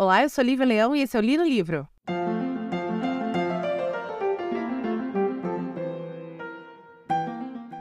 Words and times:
Olá, 0.00 0.22
eu 0.22 0.28
sou 0.28 0.44
Lívia 0.44 0.64
Leão 0.64 0.94
e 0.94 1.00
esse 1.00 1.16
é 1.16 1.20
o 1.20 1.22
Li 1.24 1.36
no 1.36 1.42
Livro. 1.42 1.84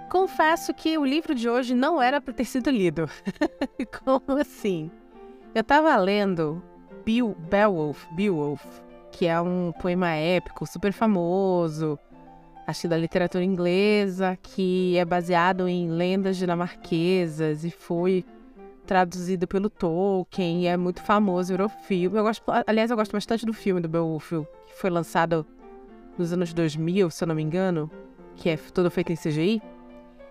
Confesso 0.10 0.74
que 0.74 0.98
o 0.98 1.06
livro 1.06 1.36
de 1.36 1.48
hoje 1.48 1.76
não 1.76 2.02
era 2.02 2.20
para 2.20 2.34
ter 2.34 2.46
sido 2.46 2.72
lido. 2.72 3.08
Como 4.04 4.40
assim? 4.42 4.90
Eu 5.54 5.62
estava 5.62 5.96
lendo 5.96 6.60
Bill, 7.06 7.36
Beowulf, 7.52 8.08
Beowulf, 8.14 8.66
que 9.12 9.28
é 9.28 9.40
um 9.40 9.72
poema 9.80 10.10
épico 10.10 10.66
super 10.66 10.94
famoso, 10.94 12.00
acho 12.66 12.88
da 12.88 12.98
literatura 12.98 13.44
inglesa, 13.44 14.36
que 14.42 14.98
é 14.98 15.06
baseado 15.06 15.68
em 15.68 15.92
lendas 15.92 16.36
dinamarquesas 16.36 17.64
e 17.64 17.70
foi 17.70 18.26
traduzido 18.88 19.46
pelo 19.46 19.70
Tolkien 19.70 20.64
e 20.64 20.66
é 20.66 20.78
muito 20.78 21.04
famoso, 21.04 21.54
virou 21.54 21.70
filme. 21.70 22.18
Eu 22.18 22.24
gosto, 22.24 22.44
aliás, 22.66 22.90
eu 22.90 22.98
gosto 22.98 23.12
bastante 23.12 23.46
do 23.46 23.54
filme 23.54 23.82
do 23.82 23.90
Beowulf, 23.90 24.32
que 24.66 24.74
foi 24.80 24.90
lançado 24.90 25.46
nos 26.18 26.34
anos 26.34 26.54
2000, 26.54 27.12
se 27.12 27.24
eu 27.24 27.28
não 27.28 27.36
me 27.36 27.44
engano, 27.44 27.92
que 28.36 28.50
é 28.50 28.58
todo 28.74 28.90
feito 28.90 29.12
em 29.12 29.16
CGI. 29.16 29.62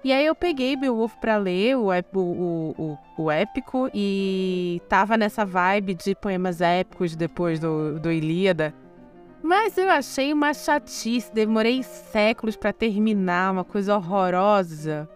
E 0.03 0.13
aí 0.13 0.25
eu 0.25 0.35
peguei 0.35 0.75
Beowulf 0.75 1.15
para 1.17 1.37
ler 1.37 1.77
o, 1.77 1.89
o, 1.91 2.75
o, 2.79 2.99
o, 3.19 3.31
épico 3.31 3.91
e 3.93 4.81
tava 4.89 5.17
nessa 5.17 5.45
vibe 5.45 5.95
de 5.95 6.15
poemas 6.15 6.61
épicos 6.61 7.15
depois 7.15 7.61
do, 7.61 7.99
do 8.01 8.11
Ilíada. 8.11 8.75
Mas 9.43 9.77
eu 9.77 9.91
achei 9.91 10.33
uma 10.33 10.55
chatice, 10.55 11.33
demorei 11.33 11.83
séculos 11.83 12.57
para 12.57 12.73
terminar, 12.73 13.53
uma 13.53 13.65
coisa 13.65 13.97
horrorosa. 13.97 15.09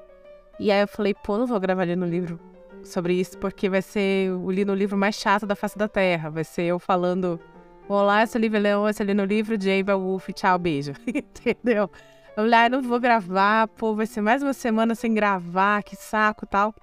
E 0.58 0.70
aí 0.70 0.82
eu 0.82 0.88
falei, 0.88 1.14
pô, 1.14 1.38
não 1.38 1.46
vou 1.46 1.58
gravar 1.58 1.82
ali 1.82 1.96
no 1.96 2.06
livro 2.06 2.49
sobre 2.84 3.14
isso, 3.14 3.38
porque 3.38 3.68
vai 3.68 3.82
ser 3.82 4.32
o 4.32 4.50
li 4.50 4.64
no 4.64 4.74
livro 4.74 4.96
mais 4.96 5.14
chato 5.14 5.46
da 5.46 5.54
face 5.54 5.76
da 5.76 5.88
Terra. 5.88 6.30
Vai 6.30 6.44
ser 6.44 6.62
eu 6.62 6.78
falando, 6.78 7.40
olá, 7.88 8.22
esse 8.22 8.38
livro 8.38 8.58
é 8.58 8.60
Leão, 8.60 8.88
esse 8.88 9.02
ali 9.02 9.14
no 9.14 9.24
livro 9.24 9.56
de 9.56 9.70
Ava 9.70 9.96
Wolf, 9.96 10.28
tchau, 10.30 10.58
beijo. 10.58 10.92
Entendeu? 11.06 11.90
Eu 12.36 12.44
falei, 12.44 12.54
ah, 12.54 12.68
não 12.68 12.82
vou 12.82 13.00
gravar, 13.00 13.68
pô, 13.68 13.94
vai 13.94 14.06
ser 14.06 14.20
mais 14.20 14.42
uma 14.42 14.52
semana 14.52 14.94
sem 14.94 15.12
gravar, 15.12 15.82
que 15.82 15.96
saco 15.96 16.46
tal. 16.46 16.74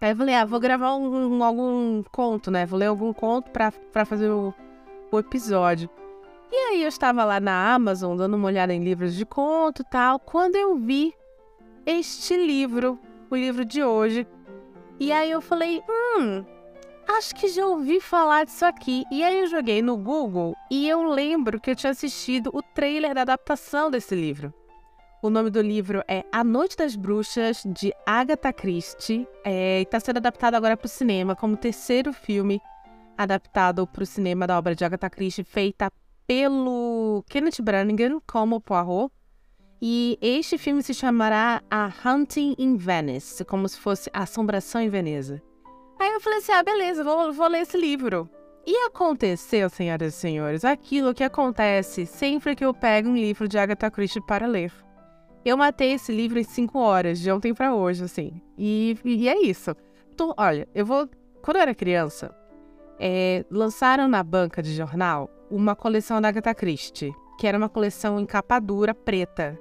Aí 0.00 0.10
eu 0.10 0.16
falei, 0.16 0.34
ah, 0.34 0.44
vou 0.44 0.60
gravar 0.60 0.94
um, 0.96 1.38
um, 1.38 1.42
algum 1.44 2.02
conto, 2.12 2.50
né? 2.50 2.66
Vou 2.66 2.78
ler 2.78 2.86
algum 2.86 3.12
conto 3.12 3.50
pra, 3.50 3.72
pra 3.72 4.04
fazer 4.04 4.28
o, 4.28 4.52
o 5.10 5.18
episódio. 5.18 5.88
E 6.52 6.56
aí 6.56 6.82
eu 6.82 6.88
estava 6.88 7.24
lá 7.24 7.40
na 7.40 7.72
Amazon 7.74 8.16
dando 8.16 8.34
uma 8.34 8.46
olhada 8.46 8.74
em 8.74 8.84
livros 8.84 9.14
de 9.14 9.24
conto 9.24 9.82
tal, 9.82 10.20
quando 10.20 10.56
eu 10.56 10.76
vi 10.76 11.14
este 11.86 12.36
livro, 12.36 12.98
o 13.30 13.34
livro 13.34 13.64
de 13.64 13.82
hoje. 13.82 14.26
E 14.98 15.10
aí 15.10 15.30
eu 15.30 15.40
falei, 15.40 15.82
hum, 15.88 16.44
acho 17.08 17.34
que 17.34 17.48
já 17.48 17.66
ouvi 17.66 18.00
falar 18.00 18.44
disso 18.44 18.64
aqui. 18.64 19.04
E 19.10 19.22
aí 19.22 19.40
eu 19.40 19.46
joguei 19.46 19.82
no 19.82 19.96
Google 19.96 20.54
e 20.70 20.88
eu 20.88 21.02
lembro 21.04 21.60
que 21.60 21.70
eu 21.70 21.76
tinha 21.76 21.90
assistido 21.90 22.50
o 22.52 22.62
trailer 22.62 23.14
da 23.14 23.22
adaptação 23.22 23.90
desse 23.90 24.14
livro. 24.14 24.52
O 25.22 25.30
nome 25.30 25.50
do 25.50 25.60
livro 25.62 26.02
é 26.06 26.22
A 26.30 26.44
Noite 26.44 26.76
das 26.76 26.94
Bruxas, 26.94 27.62
de 27.64 27.92
Agatha 28.06 28.52
Christie. 28.52 29.26
É, 29.42 29.80
está 29.80 29.98
sendo 29.98 30.18
adaptado 30.18 30.54
agora 30.54 30.76
para 30.76 30.86
o 30.86 30.88
cinema 30.88 31.34
como 31.34 31.56
terceiro 31.56 32.12
filme 32.12 32.60
adaptado 33.16 33.86
para 33.86 34.02
o 34.02 34.06
cinema 34.06 34.46
da 34.46 34.58
obra 34.58 34.74
de 34.74 34.84
Agatha 34.84 35.08
Christie, 35.08 35.44
feita 35.44 35.90
pelo 36.26 37.24
Kenneth 37.28 37.62
Brannigan 37.62 38.20
como 38.26 38.60
Poirot. 38.60 39.12
E 39.86 40.18
este 40.22 40.56
filme 40.56 40.82
se 40.82 40.94
chamará 40.94 41.62
A 41.70 41.92
Hunting 42.06 42.54
in 42.58 42.74
Venice, 42.74 43.44
como 43.44 43.68
se 43.68 43.78
fosse 43.78 44.08
Assombração 44.14 44.80
em 44.80 44.88
Veneza. 44.88 45.42
Aí 46.00 46.10
eu 46.10 46.22
falei 46.22 46.38
assim: 46.38 46.52
ah, 46.52 46.62
beleza, 46.62 47.04
vou, 47.04 47.30
vou 47.34 47.46
ler 47.48 47.60
esse 47.60 47.76
livro. 47.76 48.26
E 48.66 48.74
aconteceu, 48.86 49.68
senhoras 49.68 50.14
e 50.14 50.16
senhores, 50.16 50.64
aquilo 50.64 51.12
que 51.12 51.22
acontece 51.22 52.06
sempre 52.06 52.56
que 52.56 52.64
eu 52.64 52.72
pego 52.72 53.10
um 53.10 53.14
livro 53.14 53.46
de 53.46 53.58
Agatha 53.58 53.90
Christie 53.90 54.22
para 54.22 54.46
ler. 54.46 54.72
Eu 55.44 55.54
matei 55.58 55.92
esse 55.92 56.10
livro 56.10 56.38
em 56.38 56.44
cinco 56.44 56.78
horas, 56.78 57.20
de 57.20 57.30
ontem 57.30 57.52
para 57.52 57.74
hoje, 57.74 58.04
assim. 58.04 58.40
E, 58.56 58.96
e 59.04 59.28
é 59.28 59.38
isso. 59.42 59.76
Então, 60.14 60.32
olha, 60.38 60.66
eu 60.74 60.86
vou. 60.86 61.06
Quando 61.42 61.58
eu 61.58 61.62
era 61.62 61.74
criança, 61.74 62.34
é, 62.98 63.44
lançaram 63.50 64.08
na 64.08 64.22
banca 64.22 64.62
de 64.62 64.72
jornal 64.74 65.28
uma 65.50 65.76
coleção 65.76 66.22
da 66.22 66.28
Agatha 66.28 66.54
Christie, 66.54 67.12
que 67.38 67.46
era 67.46 67.58
uma 67.58 67.68
coleção 67.68 68.18
em 68.18 68.24
capa 68.24 68.58
dura 68.58 68.94
preta, 68.94 69.60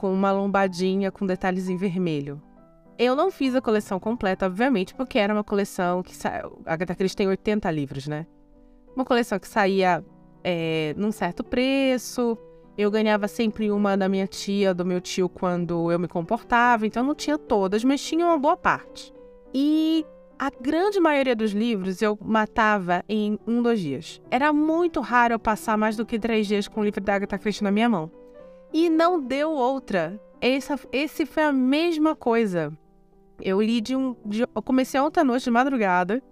com 0.00 0.10
uma 0.10 0.32
lombadinha 0.32 1.12
com 1.12 1.26
detalhes 1.26 1.68
em 1.68 1.76
vermelho. 1.76 2.40
Eu 2.98 3.14
não 3.14 3.30
fiz 3.30 3.54
a 3.54 3.60
coleção 3.60 4.00
completa, 4.00 4.46
obviamente, 4.46 4.94
porque 4.94 5.18
era 5.18 5.30
uma 5.30 5.44
coleção 5.44 6.02
que 6.02 6.16
saiu. 6.16 6.58
A 6.64 6.72
Agatha 6.72 6.94
Christie 6.94 7.18
tem 7.18 7.28
80 7.28 7.70
livros, 7.70 8.08
né? 8.08 8.26
Uma 8.96 9.04
coleção 9.04 9.38
que 9.38 9.46
saía 9.46 10.02
é, 10.42 10.94
num 10.96 11.12
certo 11.12 11.44
preço. 11.44 12.38
Eu 12.78 12.90
ganhava 12.90 13.28
sempre 13.28 13.70
uma 13.70 13.94
da 13.94 14.08
minha 14.08 14.26
tia, 14.26 14.72
do 14.72 14.86
meu 14.86 15.02
tio, 15.02 15.28
quando 15.28 15.92
eu 15.92 15.98
me 15.98 16.08
comportava, 16.08 16.86
então 16.86 17.04
não 17.04 17.14
tinha 17.14 17.36
todas, 17.36 17.84
mas 17.84 18.02
tinha 18.02 18.24
uma 18.24 18.38
boa 18.38 18.56
parte. 18.56 19.12
E 19.52 20.06
a 20.38 20.48
grande 20.48 20.98
maioria 20.98 21.36
dos 21.36 21.50
livros 21.50 22.00
eu 22.00 22.18
matava 22.22 23.04
em 23.06 23.38
um, 23.46 23.62
dois 23.62 23.80
dias. 23.80 24.18
Era 24.30 24.50
muito 24.50 25.02
raro 25.02 25.34
eu 25.34 25.38
passar 25.38 25.76
mais 25.76 25.94
do 25.94 26.06
que 26.06 26.18
três 26.18 26.46
dias 26.46 26.66
com 26.66 26.80
o 26.80 26.84
livro 26.84 27.02
da 27.02 27.16
Agatha 27.16 27.38
Christie 27.38 27.64
na 27.64 27.70
minha 27.70 27.90
mão. 27.90 28.10
E 28.72 28.88
não 28.88 29.20
deu 29.20 29.50
outra. 29.50 30.20
Essa, 30.40 30.78
esse 30.92 31.26
foi 31.26 31.42
a 31.42 31.52
mesma 31.52 32.14
coisa. 32.14 32.72
Eu 33.40 33.60
li 33.60 33.80
de 33.80 33.96
um. 33.96 34.14
De, 34.24 34.42
eu 34.42 34.62
comecei 34.62 35.00
ontem 35.00 35.20
à 35.20 35.24
noite 35.24 35.44
de 35.44 35.50
madrugada 35.50 36.22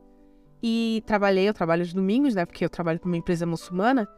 e 0.62 1.02
trabalhei, 1.06 1.48
eu 1.48 1.54
trabalho 1.54 1.84
de 1.84 1.94
domingos, 1.94 2.34
né? 2.34 2.44
Porque 2.44 2.64
eu 2.64 2.70
trabalho 2.70 2.98
para 2.98 3.08
uma 3.08 3.16
empresa 3.16 3.46
muçulmana. 3.46 4.08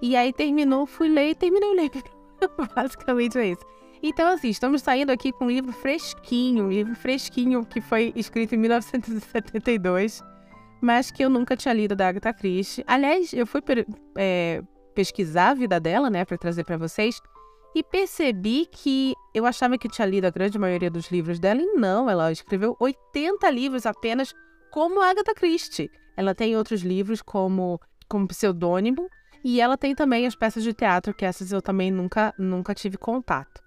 E 0.00 0.16
aí 0.16 0.32
terminou, 0.32 0.86
fui 0.86 1.08
ler 1.08 1.30
e 1.30 1.34
terminei 1.34 1.68
o 1.68 1.74
livro. 1.74 2.02
Basicamente 2.74 3.38
é 3.38 3.48
isso. 3.48 3.64
Então, 4.02 4.28
assim, 4.28 4.48
estamos 4.48 4.82
saindo 4.82 5.10
aqui 5.10 5.32
com 5.32 5.46
um 5.46 5.50
livro 5.50 5.72
fresquinho, 5.72 6.66
um 6.66 6.70
livro 6.70 6.94
fresquinho 6.94 7.64
que 7.64 7.80
foi 7.80 8.12
escrito 8.14 8.54
em 8.54 8.58
1972, 8.58 10.22
mas 10.80 11.10
que 11.10 11.24
eu 11.24 11.28
nunca 11.28 11.56
tinha 11.56 11.74
lido 11.74 11.96
da 11.96 12.08
Agatha 12.08 12.32
Christie. 12.32 12.84
Aliás, 12.86 13.32
eu 13.32 13.44
fui 13.44 13.60
é, 14.16 14.62
pesquisar 14.94 15.50
a 15.50 15.54
vida 15.54 15.80
dela, 15.80 16.08
né, 16.08 16.24
para 16.24 16.38
trazer 16.38 16.62
para 16.62 16.76
vocês, 16.76 17.20
e 17.74 17.82
percebi 17.82 18.66
que 18.66 19.14
eu 19.34 19.46
achava 19.46 19.78
que 19.78 19.88
tinha 19.88 20.06
lido 20.06 20.24
a 20.24 20.30
grande 20.30 20.58
maioria 20.58 20.90
dos 20.90 21.10
livros 21.10 21.38
dela, 21.38 21.60
e 21.60 21.74
não, 21.74 22.08
ela 22.08 22.32
escreveu 22.32 22.76
80 22.80 23.48
livros 23.50 23.86
apenas 23.86 24.34
como 24.70 25.00
Agatha 25.00 25.34
Christie. 25.34 25.90
Ela 26.16 26.34
tem 26.34 26.56
outros 26.56 26.82
livros 26.82 27.22
como, 27.22 27.80
como 28.08 28.26
pseudônimo, 28.26 29.08
e 29.44 29.60
ela 29.60 29.76
tem 29.76 29.94
também 29.94 30.26
as 30.26 30.34
peças 30.34 30.62
de 30.62 30.72
teatro, 30.72 31.14
que 31.14 31.24
essas 31.24 31.52
eu 31.52 31.62
também 31.62 31.90
nunca, 31.90 32.34
nunca 32.38 32.74
tive 32.74 32.96
contato. 32.96 33.62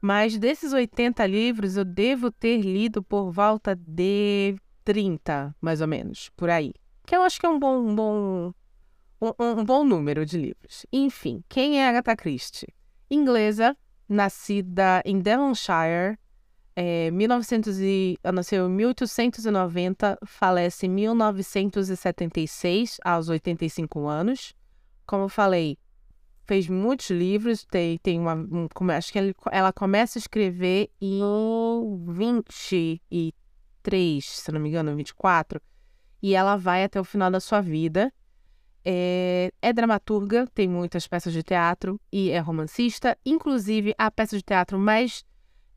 Mas 0.00 0.36
desses 0.36 0.74
80 0.74 1.26
livros, 1.26 1.76
eu 1.78 1.84
devo 1.84 2.30
ter 2.30 2.60
lido 2.60 3.02
por 3.02 3.30
volta 3.30 3.74
de 3.74 4.54
30, 4.84 5.56
mais 5.60 5.80
ou 5.80 5.88
menos, 5.88 6.30
por 6.36 6.50
aí. 6.50 6.74
Que 7.06 7.16
eu 7.16 7.22
acho 7.22 7.40
que 7.40 7.46
é 7.46 7.48
um 7.48 7.58
bom, 7.58 7.78
um 7.78 7.94
bom, 7.94 8.52
um, 9.20 9.60
um 9.60 9.64
bom 9.64 9.82
número 9.82 10.26
de 10.26 10.36
livros. 10.36 10.84
Enfim, 10.92 11.42
quem 11.48 11.80
é 11.80 11.88
Agatha 11.88 12.14
Christie? 12.14 12.68
Inglesa, 13.10 13.76
nascida 14.08 15.02
em 15.04 15.18
Devonshire, 15.18 16.16
é, 16.76 17.10
1900 17.10 17.80
e, 17.80 18.16
nasceu 18.32 18.66
em 18.66 18.70
1890, 18.70 20.18
falece 20.24 20.86
em 20.86 20.90
1976, 20.90 22.98
aos 23.04 23.28
85 23.28 24.08
anos. 24.08 24.54
Como 25.06 25.24
eu 25.24 25.28
falei, 25.28 25.76
fez 26.46 26.68
muitos 26.68 27.10
livros, 27.10 27.64
tem, 27.64 27.98
tem 27.98 28.18
uma. 28.18 28.34
Um, 28.34 28.68
acho 28.90 29.12
que 29.12 29.34
ela 29.50 29.72
começa 29.72 30.18
a 30.18 30.20
escrever 30.20 30.90
em 31.00 31.20
23, 32.08 34.24
se 34.24 34.52
não 34.52 34.60
me 34.60 34.68
engano, 34.68 34.96
24, 34.96 35.60
e 36.22 36.34
ela 36.34 36.56
vai 36.56 36.84
até 36.84 37.00
o 37.00 37.04
final 37.04 37.30
da 37.30 37.40
sua 37.40 37.60
vida. 37.60 38.12
É, 38.84 39.50
é 39.62 39.72
dramaturga, 39.72 40.46
tem 40.54 40.68
muitas 40.68 41.06
peças 41.06 41.32
de 41.32 41.42
teatro 41.42 41.98
e 42.12 42.30
é 42.30 42.38
romancista. 42.38 43.16
Inclusive, 43.24 43.94
a 43.96 44.10
peça 44.10 44.36
de 44.36 44.42
teatro 44.42 44.78
mais. 44.78 45.24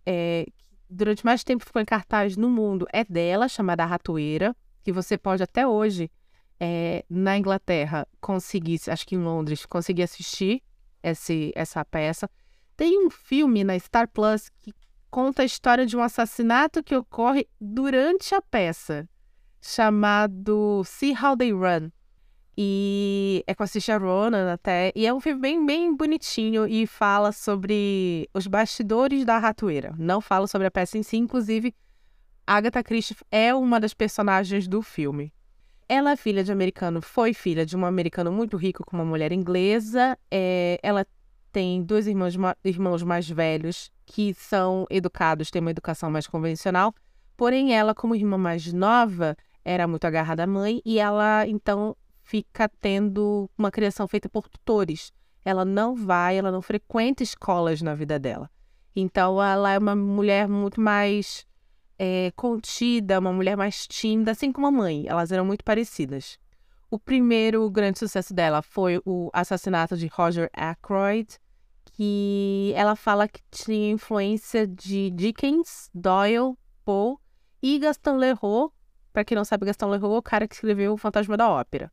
É, 0.05 0.45
durante 0.89 1.25
mais 1.25 1.43
tempo 1.43 1.65
ficou 1.65 1.81
em 1.81 1.85
cartaz 1.85 2.37
no 2.37 2.49
mundo 2.49 2.85
é 2.93 3.03
dela, 3.03 3.47
chamada 3.47 3.85
Ratoeira, 3.85 4.55
que 4.83 4.91
você 4.91 5.17
pode 5.17 5.43
até 5.43 5.67
hoje 5.67 6.09
é, 6.59 7.05
na 7.09 7.37
Inglaterra 7.37 8.07
conseguisse, 8.19 8.89
acho 8.89 9.05
que 9.05 9.15
em 9.15 9.19
Londres, 9.19 9.65
consegui 9.65 10.01
assistir 10.01 10.63
esse, 11.03 11.51
essa 11.55 11.83
peça. 11.85 12.29
Tem 12.75 13.05
um 13.05 13.09
filme 13.09 13.63
na 13.63 13.77
Star 13.79 14.07
Plus 14.07 14.49
que 14.59 14.73
conta 15.09 15.41
a 15.41 15.45
história 15.45 15.85
de 15.85 15.95
um 15.95 16.01
assassinato 16.01 16.83
que 16.83 16.95
ocorre 16.95 17.47
durante 17.59 18.35
a 18.35 18.41
peça, 18.41 19.07
chamado 19.61 20.83
See 20.85 21.13
How 21.13 21.35
They 21.37 21.51
Run. 21.51 21.91
E 22.57 23.43
é 23.45 23.53
com 23.53 23.61
a 23.61 23.67
Saoirse 23.67 23.91
Ronan 23.91 24.51
até. 24.51 24.91
E 24.95 25.05
é 25.05 25.13
um 25.13 25.19
filme 25.19 25.39
bem, 25.39 25.63
bem 25.63 25.95
bonitinho 25.95 26.67
e 26.67 26.87
fala 26.87 27.31
sobre 27.31 28.27
os 28.33 28.47
bastidores 28.47 29.23
da 29.23 29.37
ratoeira. 29.37 29.93
Não 29.97 30.19
fala 30.19 30.47
sobre 30.47 30.65
a 30.65 30.71
peça 30.71 30.97
em 30.97 31.03
si, 31.03 31.17
inclusive 31.17 31.75
Agatha 32.47 32.81
Christie 32.81 33.15
é 33.29 33.53
uma 33.53 33.79
das 33.79 33.93
personagens 33.93 34.67
do 34.67 34.81
filme. 34.81 35.33
Ela 35.89 36.11
é 36.11 36.15
filha 36.15 36.43
de 36.43 36.51
americano, 36.51 37.01
foi 37.01 37.33
filha 37.33 37.65
de 37.65 37.77
um 37.77 37.85
americano 37.85 38.31
muito 38.31 38.57
rico 38.57 38.83
com 38.85 38.97
uma 38.97 39.05
mulher 39.05 39.31
inglesa. 39.31 40.17
É, 40.31 40.79
ela 40.81 41.05
tem 41.51 41.83
dois 41.83 42.07
irmãos, 42.07 42.35
irmãos 42.63 43.03
mais 43.03 43.29
velhos 43.29 43.91
que 44.05 44.33
são 44.33 44.85
educados, 44.89 45.51
têm 45.51 45.61
uma 45.61 45.71
educação 45.71 46.09
mais 46.09 46.25
convencional. 46.25 46.93
Porém, 47.35 47.75
ela, 47.75 47.93
como 47.93 48.15
irmã 48.15 48.37
mais 48.37 48.71
nova, 48.73 49.35
era 49.63 49.87
muito 49.87 50.05
agarrada 50.05 50.43
à 50.43 50.47
mãe 50.47 50.81
e 50.85 50.99
ela, 50.99 51.45
então, 51.47 51.95
fica 52.27 52.67
tendo 52.81 53.49
uma 53.57 53.71
criação 53.71 54.05
feita 54.05 54.27
por 54.27 54.49
tutores. 54.49 55.13
Ela 55.45 55.63
não 55.63 55.95
vai, 55.95 56.37
ela 56.37 56.51
não 56.51 56.61
frequenta 56.61 57.23
escolas 57.23 57.81
na 57.81 57.95
vida 57.95 58.19
dela. 58.19 58.51
Então, 58.93 59.41
ela 59.41 59.71
é 59.71 59.77
uma 59.77 59.95
mulher 59.95 60.45
muito 60.49 60.81
mais 60.81 61.47
é, 61.97 62.31
contida, 62.35 63.19
uma 63.19 63.31
mulher 63.31 63.55
mais 63.55 63.87
tímida, 63.87 64.31
assim 64.31 64.51
como 64.51 64.67
a 64.67 64.71
mãe. 64.71 65.05
Elas 65.07 65.31
eram 65.31 65.45
muito 65.45 65.63
parecidas. 65.63 66.37
O 66.91 66.99
primeiro 66.99 67.69
grande 67.69 67.97
sucesso 67.97 68.33
dela 68.33 68.61
foi 68.61 69.01
o 69.05 69.29
assassinato 69.31 69.95
de 69.95 70.07
Roger 70.07 70.49
Ackroyd, 70.51 71.39
que 71.85 72.73
ela 72.75 72.97
fala 72.97 73.27
que 73.27 73.41
tinha 73.49 73.91
influência 73.91 74.67
de 74.67 75.11
Dickens, 75.11 75.89
Doyle, 75.93 76.55
Poe 76.83 77.15
e 77.63 77.79
Gaston 77.79 78.17
Leroux. 78.17 78.73
Para 79.13 79.23
quem 79.23 79.37
não 79.37 79.45
sabe, 79.45 79.65
Gaston 79.65 79.87
Leroux 79.87 80.15
é 80.15 80.19
o 80.19 80.21
cara 80.21 80.45
que 80.45 80.55
escreveu 80.55 80.93
O 80.93 80.97
Fantasma 80.97 81.37
da 81.37 81.49
Ópera. 81.49 81.89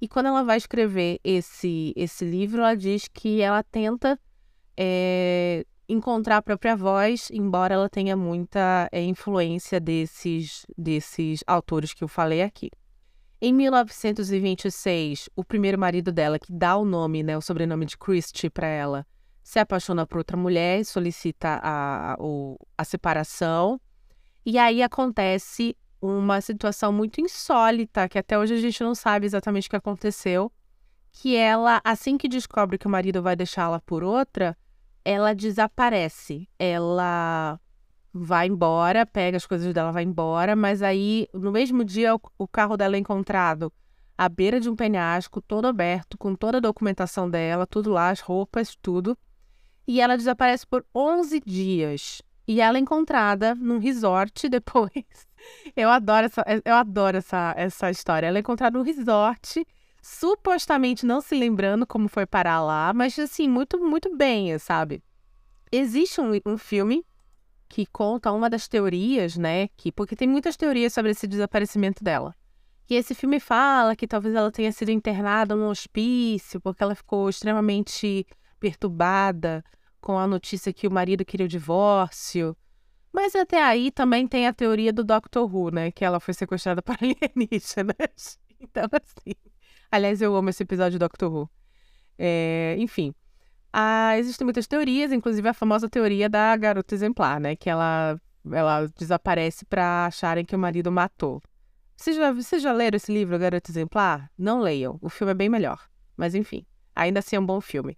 E 0.00 0.08
quando 0.08 0.26
ela 0.26 0.42
vai 0.42 0.56
escrever 0.56 1.18
esse, 1.24 1.92
esse 1.96 2.24
livro, 2.24 2.60
ela 2.60 2.74
diz 2.74 3.08
que 3.08 3.40
ela 3.40 3.62
tenta 3.62 4.18
é, 4.76 5.64
encontrar 5.88 6.38
a 6.38 6.42
própria 6.42 6.76
voz, 6.76 7.28
embora 7.30 7.74
ela 7.74 7.88
tenha 7.88 8.16
muita 8.16 8.88
é, 8.92 9.02
influência 9.02 9.80
desses, 9.80 10.66
desses 10.76 11.42
autores 11.46 11.94
que 11.94 12.02
eu 12.02 12.08
falei 12.08 12.42
aqui. 12.42 12.70
Em 13.40 13.52
1926, 13.52 15.28
o 15.36 15.44
primeiro 15.44 15.78
marido 15.78 16.10
dela, 16.10 16.38
que 16.38 16.52
dá 16.52 16.76
o 16.76 16.84
nome, 16.84 17.22
né, 17.22 17.36
o 17.36 17.42
sobrenome 17.42 17.84
de 17.84 17.98
Christie 17.98 18.48
para 18.48 18.66
ela, 18.66 19.06
se 19.42 19.58
apaixona 19.58 20.06
por 20.06 20.18
outra 20.18 20.36
mulher 20.36 20.80
e 20.80 20.84
solicita 20.84 21.60
a, 21.62 22.14
a, 22.14 22.16
a 22.78 22.84
separação. 22.84 23.78
E 24.46 24.58
aí 24.58 24.82
acontece 24.82 25.76
uma 26.06 26.40
situação 26.40 26.92
muito 26.92 27.20
insólita, 27.20 28.08
que 28.08 28.18
até 28.18 28.38
hoje 28.38 28.54
a 28.54 28.60
gente 28.60 28.82
não 28.82 28.94
sabe 28.94 29.26
exatamente 29.26 29.66
o 29.68 29.70
que 29.70 29.76
aconteceu, 29.76 30.52
que 31.10 31.36
ela, 31.36 31.80
assim 31.84 32.18
que 32.18 32.28
descobre 32.28 32.76
que 32.76 32.86
o 32.86 32.90
marido 32.90 33.22
vai 33.22 33.34
deixá-la 33.34 33.80
por 33.80 34.02
outra, 34.02 34.56
ela 35.04 35.34
desaparece. 35.34 36.48
Ela 36.58 37.58
vai 38.12 38.48
embora, 38.48 39.06
pega 39.06 39.36
as 39.36 39.46
coisas 39.46 39.72
dela, 39.72 39.92
vai 39.92 40.02
embora, 40.04 40.54
mas 40.54 40.82
aí 40.82 41.26
no 41.32 41.50
mesmo 41.50 41.84
dia 41.84 42.14
o, 42.38 42.48
carro 42.48 42.76
dela 42.76 42.96
é 42.96 42.98
encontrado 42.98 43.72
à 44.16 44.28
beira 44.28 44.60
de 44.60 44.68
um 44.68 44.76
penhasco, 44.76 45.40
todo 45.40 45.66
aberto, 45.66 46.16
com 46.16 46.34
toda 46.34 46.58
a 46.58 46.60
documentação 46.60 47.28
dela, 47.28 47.66
tudo 47.66 47.90
lá, 47.90 48.10
as 48.10 48.20
roupas, 48.20 48.76
tudo. 48.80 49.16
E 49.86 50.00
ela 50.00 50.16
desaparece 50.16 50.66
por 50.66 50.84
11 50.94 51.40
dias. 51.44 52.22
E 52.46 52.60
ela 52.60 52.76
é 52.76 52.80
encontrada 52.80 53.54
num 53.54 53.78
resort 53.78 54.48
depois. 54.50 55.26
Eu 55.76 55.90
adoro 55.90 56.26
essa, 56.26 56.44
eu 56.64 56.74
adoro 56.74 57.16
essa, 57.16 57.54
essa 57.56 57.90
história. 57.90 58.26
Ela 58.26 58.38
é 58.38 58.40
encontrada 58.40 58.78
num 58.78 58.84
resort 58.84 59.66
supostamente 60.02 61.06
não 61.06 61.22
se 61.22 61.34
lembrando 61.34 61.86
como 61.86 62.08
foi 62.08 62.26
parar 62.26 62.62
lá, 62.62 62.92
mas 62.92 63.18
assim, 63.18 63.48
muito, 63.48 63.78
muito 63.82 64.14
bem, 64.14 64.58
sabe? 64.58 65.02
Existe 65.72 66.20
um, 66.20 66.30
um 66.44 66.58
filme 66.58 67.04
que 67.68 67.86
conta 67.86 68.30
uma 68.30 68.50
das 68.50 68.68
teorias, 68.68 69.36
né? 69.36 69.68
Que, 69.76 69.90
porque 69.90 70.14
tem 70.14 70.28
muitas 70.28 70.56
teorias 70.56 70.92
sobre 70.92 71.10
esse 71.10 71.26
desaparecimento 71.26 72.04
dela. 72.04 72.34
E 72.88 72.94
esse 72.94 73.14
filme 73.14 73.40
fala 73.40 73.96
que 73.96 74.06
talvez 74.06 74.34
ela 74.34 74.52
tenha 74.52 74.70
sido 74.70 74.90
internada 74.90 75.56
num 75.56 75.68
hospício, 75.68 76.60
porque 76.60 76.82
ela 76.82 76.94
ficou 76.94 77.28
extremamente 77.30 78.26
perturbada 78.60 79.64
com 80.00 80.18
a 80.18 80.26
notícia 80.26 80.72
que 80.72 80.86
o 80.86 80.92
marido 80.92 81.24
queria 81.24 81.46
o 81.46 81.48
divórcio. 81.48 82.54
Mas 83.14 83.36
até 83.36 83.62
aí 83.62 83.92
também 83.92 84.26
tem 84.26 84.48
a 84.48 84.52
teoria 84.52 84.92
do 84.92 85.04
Doctor 85.04 85.48
Who, 85.48 85.70
né? 85.70 85.92
Que 85.92 86.04
ela 86.04 86.18
foi 86.18 86.34
sequestrada 86.34 86.82
por 86.82 86.96
alienígenas. 87.00 88.40
Então, 88.60 88.88
assim. 88.90 89.36
Aliás, 89.88 90.20
eu 90.20 90.34
amo 90.34 90.50
esse 90.50 90.64
episódio 90.64 90.92
de 90.92 90.98
Doctor 90.98 91.32
Who. 91.32 91.50
É, 92.18 92.74
enfim. 92.76 93.14
Ah, 93.72 94.18
existem 94.18 94.44
muitas 94.44 94.66
teorias, 94.66 95.12
inclusive 95.12 95.48
a 95.48 95.54
famosa 95.54 95.88
teoria 95.88 96.28
da 96.28 96.56
garota 96.56 96.92
exemplar, 96.92 97.38
né? 97.38 97.54
Que 97.54 97.70
ela, 97.70 98.20
ela 98.50 98.88
desaparece 98.98 99.64
para 99.64 100.06
acharem 100.06 100.44
que 100.44 100.56
o 100.56 100.58
marido 100.58 100.90
matou. 100.90 101.40
Vocês 101.96 102.16
já, 102.16 102.32
vocês 102.32 102.60
já 102.60 102.72
leram 102.72 102.96
esse 102.96 103.12
livro, 103.12 103.38
Garota 103.38 103.70
Exemplar? 103.70 104.28
Não 104.36 104.58
leiam. 104.58 104.98
O 105.00 105.08
filme 105.08 105.30
é 105.30 105.34
bem 105.34 105.48
melhor. 105.48 105.88
Mas 106.16 106.34
enfim, 106.34 106.66
ainda 106.96 107.20
assim 107.20 107.36
é 107.36 107.40
um 107.40 107.46
bom 107.46 107.60
filme. 107.60 107.96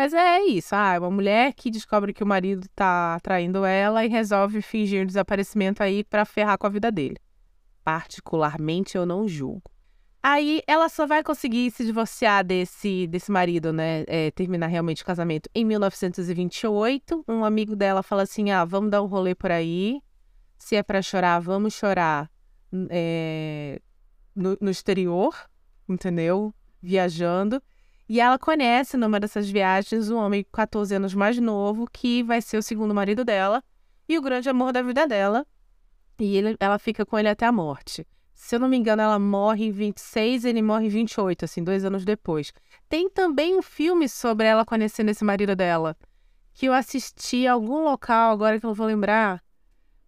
Mas 0.00 0.14
é 0.14 0.40
isso, 0.44 0.74
ah, 0.74 0.94
é 0.94 0.98
uma 0.98 1.10
mulher 1.10 1.52
que 1.52 1.70
descobre 1.70 2.14
que 2.14 2.24
o 2.24 2.26
marido 2.26 2.66
tá 2.74 3.20
traindo 3.20 3.66
ela 3.66 4.02
e 4.02 4.08
resolve 4.08 4.62
fingir 4.62 5.02
um 5.02 5.06
desaparecimento 5.06 5.82
aí 5.82 6.02
para 6.02 6.24
ferrar 6.24 6.56
com 6.56 6.66
a 6.66 6.70
vida 6.70 6.90
dele. 6.90 7.18
Particularmente 7.84 8.96
eu 8.96 9.04
não 9.04 9.28
julgo. 9.28 9.70
Aí 10.22 10.62
ela 10.66 10.88
só 10.88 11.06
vai 11.06 11.22
conseguir 11.22 11.70
se 11.70 11.84
divorciar 11.84 12.42
desse, 12.42 13.06
desse 13.08 13.30
marido, 13.30 13.74
né? 13.74 14.04
É, 14.06 14.30
terminar 14.30 14.68
realmente 14.68 15.02
o 15.02 15.04
casamento 15.04 15.50
em 15.54 15.66
1928. 15.66 17.22
Um 17.28 17.44
amigo 17.44 17.76
dela 17.76 18.02
fala 18.02 18.22
assim: 18.22 18.50
ah, 18.50 18.64
vamos 18.64 18.90
dar 18.90 19.02
um 19.02 19.06
rolê 19.06 19.34
por 19.34 19.50
aí. 19.50 20.00
Se 20.56 20.76
é 20.76 20.82
para 20.82 21.02
chorar, 21.02 21.40
vamos 21.40 21.74
chorar 21.74 22.30
é, 22.88 23.78
no, 24.34 24.56
no 24.62 24.70
exterior, 24.70 25.36
entendeu? 25.86 26.54
Viajando. 26.80 27.62
E 28.10 28.18
ela 28.18 28.36
conhece, 28.40 28.96
numa 28.96 29.20
dessas 29.20 29.48
viagens, 29.48 30.10
um 30.10 30.16
homem 30.16 30.44
14 30.52 30.96
anos 30.96 31.14
mais 31.14 31.38
novo, 31.38 31.88
que 31.88 32.24
vai 32.24 32.42
ser 32.42 32.58
o 32.58 32.62
segundo 32.62 32.92
marido 32.92 33.24
dela 33.24 33.62
e 34.08 34.18
o 34.18 34.20
grande 34.20 34.48
amor 34.48 34.72
da 34.72 34.82
vida 34.82 35.06
dela. 35.06 35.46
E 36.18 36.36
ele, 36.36 36.56
ela 36.58 36.76
fica 36.76 37.06
com 37.06 37.16
ele 37.16 37.28
até 37.28 37.46
a 37.46 37.52
morte. 37.52 38.04
Se 38.34 38.56
eu 38.56 38.58
não 38.58 38.66
me 38.66 38.76
engano, 38.76 39.00
ela 39.00 39.16
morre 39.16 39.66
em 39.66 39.70
26 39.70 40.44
ele 40.44 40.60
morre 40.60 40.86
em 40.86 40.88
28, 40.88 41.44
assim, 41.44 41.62
dois 41.62 41.84
anos 41.84 42.04
depois. 42.04 42.52
Tem 42.88 43.08
também 43.08 43.56
um 43.56 43.62
filme 43.62 44.08
sobre 44.08 44.44
ela 44.44 44.64
conhecendo 44.64 45.10
esse 45.10 45.22
marido 45.22 45.54
dela, 45.54 45.96
que 46.52 46.66
eu 46.66 46.72
assisti 46.72 47.44
em 47.44 47.46
algum 47.46 47.84
local, 47.84 48.32
agora 48.32 48.58
que 48.58 48.66
eu 48.66 48.70
não 48.70 48.74
vou 48.74 48.88
lembrar. 48.88 49.40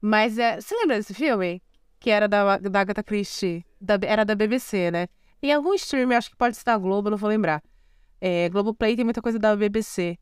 Mas 0.00 0.38
é. 0.38 0.60
Você 0.60 0.74
lembra 0.74 0.96
desse 0.96 1.14
filme? 1.14 1.62
Que 2.00 2.10
era 2.10 2.26
da, 2.26 2.58
da 2.58 2.80
Agatha 2.80 3.04
Christie. 3.04 3.64
Da, 3.80 3.96
era 4.02 4.24
da 4.24 4.34
BBC, 4.34 4.90
né? 4.90 5.06
Em 5.40 5.52
algum 5.52 5.72
stream, 5.74 6.10
acho 6.10 6.30
que 6.30 6.36
pode 6.36 6.56
ser 6.56 6.64
da 6.64 6.76
Globo, 6.76 7.08
não 7.08 7.16
vou 7.16 7.28
lembrar. 7.28 7.62
É, 8.24 8.48
Globoplay 8.50 8.94
tem 8.94 9.04
muita 9.04 9.20
coisa 9.20 9.36
da 9.36 9.56
BBC. 9.56 10.16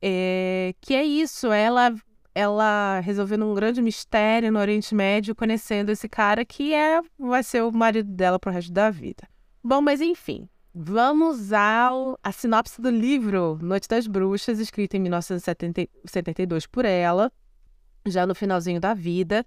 É, 0.00 0.74
que 0.80 0.94
é 0.94 1.04
isso, 1.04 1.52
ela 1.52 1.94
ela 2.34 3.00
resolvendo 3.00 3.44
um 3.44 3.54
grande 3.54 3.82
mistério 3.82 4.50
no 4.50 4.58
Oriente 4.58 4.94
Médio, 4.94 5.34
conhecendo 5.34 5.90
esse 5.90 6.08
cara 6.08 6.46
que 6.46 6.72
é 6.72 7.02
vai 7.18 7.42
ser 7.42 7.62
o 7.62 7.70
marido 7.70 8.10
dela 8.10 8.38
pro 8.38 8.50
resto 8.50 8.72
da 8.72 8.88
vida. 8.88 9.28
Bom, 9.62 9.82
mas 9.82 10.00
enfim, 10.00 10.48
vamos 10.74 11.52
ao 11.52 12.18
a 12.22 12.32
sinopse 12.32 12.80
do 12.80 12.88
livro 12.88 13.58
Noite 13.60 13.86
das 13.86 14.06
Bruxas, 14.06 14.58
escrito 14.58 14.94
em 14.94 15.00
1972 15.00 16.66
por 16.66 16.86
ela, 16.86 17.30
já 18.06 18.26
no 18.26 18.34
finalzinho 18.34 18.80
da 18.80 18.94
vida. 18.94 19.44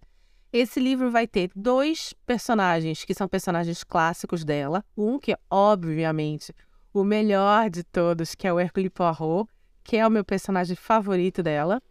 Esse 0.53 0.79
livro 0.79 1.09
vai 1.09 1.25
ter 1.25 1.50
dois 1.55 2.13
personagens 2.24 3.03
que 3.03 3.15
são 3.15 3.27
personagens 3.27 3.83
clássicos 3.83 4.45
dela, 4.45 4.85
um 4.95 5.17
que 5.17 5.35
obviamente 5.50 6.53
o 6.99 7.03
melhor 7.03 7.69
de 7.69 7.83
todos, 7.83 8.35
que 8.35 8.47
é 8.47 8.53
o 8.53 8.59
Hercule 8.59 8.89
Poirot, 8.89 9.49
que 9.83 9.97
é 9.97 10.07
o 10.07 10.09
meu 10.09 10.23
personagem 10.23 10.77
favorito 10.77 11.43
dela. 11.43 11.81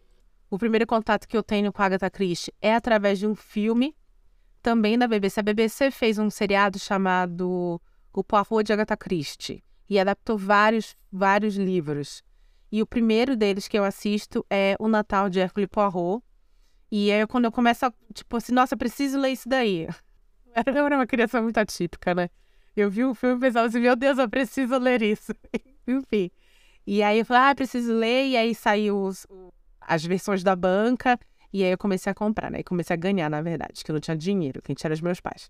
O 0.49 0.57
primeiro 0.57 0.87
contato 0.87 1.27
que 1.27 1.37
eu 1.37 1.43
tenho 1.43 1.71
com 1.71 1.79
a 1.79 1.85
Agatha 1.85 2.09
Christie 2.09 2.51
é 2.59 2.73
através 2.73 3.19
de 3.19 3.27
um 3.27 3.35
filme, 3.35 3.95
também 4.63 4.97
da 4.97 5.07
BBC. 5.07 5.39
A 5.39 5.43
BBC 5.43 5.91
fez 5.91 6.17
um 6.17 6.31
seriado 6.31 6.79
chamado 6.79 7.79
O 8.11 8.23
Poirot 8.23 8.63
de 8.63 8.73
Agatha 8.73 8.97
Christie 8.97 9.63
e 9.87 9.99
adaptou 9.99 10.39
vários, 10.39 10.97
vários 11.11 11.55
livros. 11.55 12.23
E 12.71 12.81
o 12.81 12.87
primeiro 12.87 13.35
deles 13.35 13.67
que 13.67 13.77
eu 13.77 13.83
assisto 13.83 14.43
é 14.49 14.75
O 14.79 14.87
Natal 14.87 15.29
de 15.29 15.39
Hercule 15.39 15.67
Poirot. 15.67 16.23
E 16.91 17.11
aí, 17.11 17.27
quando 17.27 17.45
eu 17.45 17.51
começo 17.51 17.85
a, 17.85 17.93
tipo 18.11 18.37
assim, 18.37 18.53
nossa, 18.53 18.75
preciso 18.75 19.19
ler 19.19 19.29
isso 19.29 19.47
daí. 19.47 19.87
Eu 20.65 20.85
era 20.85 20.95
uma 20.95 21.05
criança 21.05 21.41
muito 21.41 21.57
atípica, 21.57 22.15
né? 22.15 22.29
Eu 22.75 22.89
vi 22.89 23.05
o 23.05 23.15
filme 23.15 23.37
e 23.37 23.39
pensava 23.39 23.67
assim, 23.67 23.79
meu 23.79 23.95
Deus, 23.95 24.17
eu 24.17 24.29
preciso 24.29 24.77
ler 24.77 25.01
isso. 25.01 25.33
Enfim. 25.87 26.29
E 26.85 27.01
aí 27.01 27.19
eu 27.19 27.25
falei, 27.25 27.51
ah, 27.51 27.55
preciso 27.55 27.93
ler. 27.93 28.27
E 28.27 28.37
aí 28.37 28.53
saiu 28.53 29.01
os, 29.01 29.25
as 29.79 30.03
versões 30.05 30.43
da 30.43 30.55
banca. 30.55 31.17
E 31.53 31.63
aí 31.63 31.71
eu 31.71 31.77
comecei 31.77 32.11
a 32.11 32.15
comprar, 32.15 32.51
né? 32.51 32.59
E 32.59 32.63
comecei 32.63 32.93
a 32.93 32.97
ganhar, 32.97 33.29
na 33.29 33.41
verdade, 33.41 33.83
que 33.83 33.89
eu 33.89 33.93
não 33.93 34.01
tinha 34.01 34.17
dinheiro, 34.17 34.61
quem 34.61 34.75
tinha 34.75 34.89
era 34.89 34.93
os 34.93 35.01
meus 35.01 35.21
pais. 35.21 35.49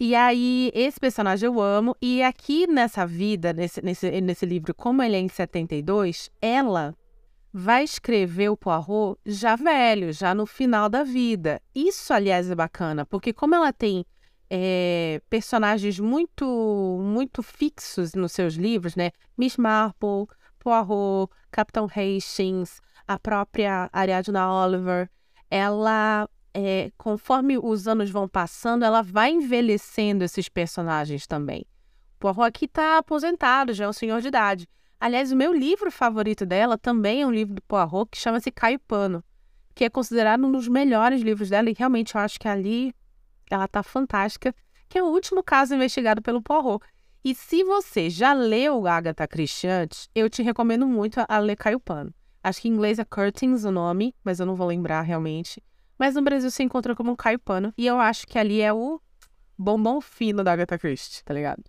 E 0.00 0.14
aí, 0.14 0.72
esse 0.74 0.98
personagem 0.98 1.46
eu 1.46 1.60
amo. 1.60 1.94
E 2.00 2.22
aqui 2.22 2.66
nessa 2.66 3.06
vida, 3.06 3.52
nesse, 3.52 3.82
nesse, 3.82 4.20
nesse 4.20 4.46
livro, 4.46 4.74
como 4.74 5.02
ele 5.02 5.16
é 5.16 5.20
em 5.20 5.28
72, 5.28 6.30
ela 6.40 6.96
vai 7.52 7.84
escrever 7.84 8.48
o 8.48 8.56
Poirot 8.56 9.20
já 9.24 9.54
velho, 9.54 10.12
já 10.12 10.34
no 10.34 10.46
final 10.46 10.88
da 10.88 11.04
vida. 11.04 11.60
Isso, 11.72 12.12
aliás, 12.12 12.50
é 12.50 12.54
bacana, 12.54 13.06
porque 13.06 13.32
como 13.32 13.54
ela 13.54 13.72
tem 13.72 14.04
é, 14.50 15.20
personagens 15.30 15.98
muito, 15.98 16.98
muito 17.02 17.42
fixos 17.42 18.14
nos 18.14 18.32
seus 18.32 18.54
livros, 18.54 18.94
né? 18.94 19.10
Miss 19.36 19.56
Marple, 19.56 20.26
Poirot, 20.58 21.32
Capitão 21.50 21.86
Hastings, 21.86 22.80
a 23.06 23.18
própria 23.18 23.88
Ariadna 23.92 24.50
Oliver, 24.50 25.10
ela, 25.50 26.28
é, 26.52 26.90
conforme 26.96 27.58
os 27.58 27.86
anos 27.86 28.10
vão 28.10 28.28
passando, 28.28 28.84
ela 28.84 29.02
vai 29.02 29.30
envelhecendo 29.30 30.24
esses 30.24 30.48
personagens 30.48 31.26
também. 31.26 31.66
Poirot 32.18 32.42
aqui 32.42 32.64
está 32.64 32.98
aposentado, 32.98 33.72
já 33.72 33.84
é 33.84 33.88
um 33.88 33.92
senhor 33.92 34.20
de 34.20 34.28
idade. 34.28 34.68
Aliás, 34.98 35.32
o 35.32 35.36
meu 35.36 35.52
livro 35.52 35.90
favorito 35.90 36.46
dela 36.46 36.78
também 36.78 37.22
é 37.22 37.26
um 37.26 37.30
livro 37.30 37.54
do 37.54 37.62
Poirot 37.62 38.08
que 38.10 38.16
chama-se 38.16 38.50
Caio 38.50 38.78
Pano, 38.80 39.22
que 39.74 39.84
é 39.84 39.90
considerado 39.90 40.46
um 40.46 40.52
dos 40.52 40.68
melhores 40.68 41.20
livros 41.20 41.50
dela 41.50 41.68
e 41.68 41.74
realmente 41.76 42.14
eu 42.14 42.20
acho 42.20 42.38
que 42.38 42.48
ali 42.48 42.94
ela 43.50 43.68
tá 43.68 43.82
fantástica, 43.82 44.54
que 44.88 44.98
é 44.98 45.02
o 45.02 45.06
último 45.06 45.42
caso 45.42 45.74
investigado 45.74 46.22
pelo 46.22 46.42
Poirot. 46.42 46.84
E 47.24 47.34
se 47.34 47.64
você 47.64 48.10
já 48.10 48.32
leu 48.32 48.86
Agatha 48.86 49.26
Christie 49.26 49.68
antes, 49.68 50.08
eu 50.14 50.28
te 50.28 50.42
recomendo 50.42 50.86
muito 50.86 51.24
a 51.26 51.38
ler 51.38 51.56
Caio 51.56 51.80
Pano. 51.80 52.12
Acho 52.42 52.60
que 52.60 52.68
em 52.68 52.72
inglês 52.72 52.98
é 52.98 53.04
Curtains 53.04 53.64
o 53.64 53.70
nome, 53.70 54.14
mas 54.22 54.38
eu 54.38 54.44
não 54.44 54.54
vou 54.54 54.66
lembrar 54.66 55.00
realmente. 55.00 55.62
Mas 55.98 56.14
no 56.14 56.22
Brasil 56.22 56.50
se 56.50 56.62
encontra 56.62 56.94
como 56.94 57.16
Caio 57.16 57.38
Pano. 57.38 57.72
E 57.78 57.86
eu 57.86 57.98
acho 57.98 58.26
que 58.26 58.38
ali 58.38 58.60
é 58.60 58.72
o 58.72 59.00
bombom 59.56 60.00
fino 60.00 60.44
da 60.44 60.52
Agatha 60.52 60.78
Christie, 60.78 61.24
tá 61.24 61.32
ligado? 61.32 61.64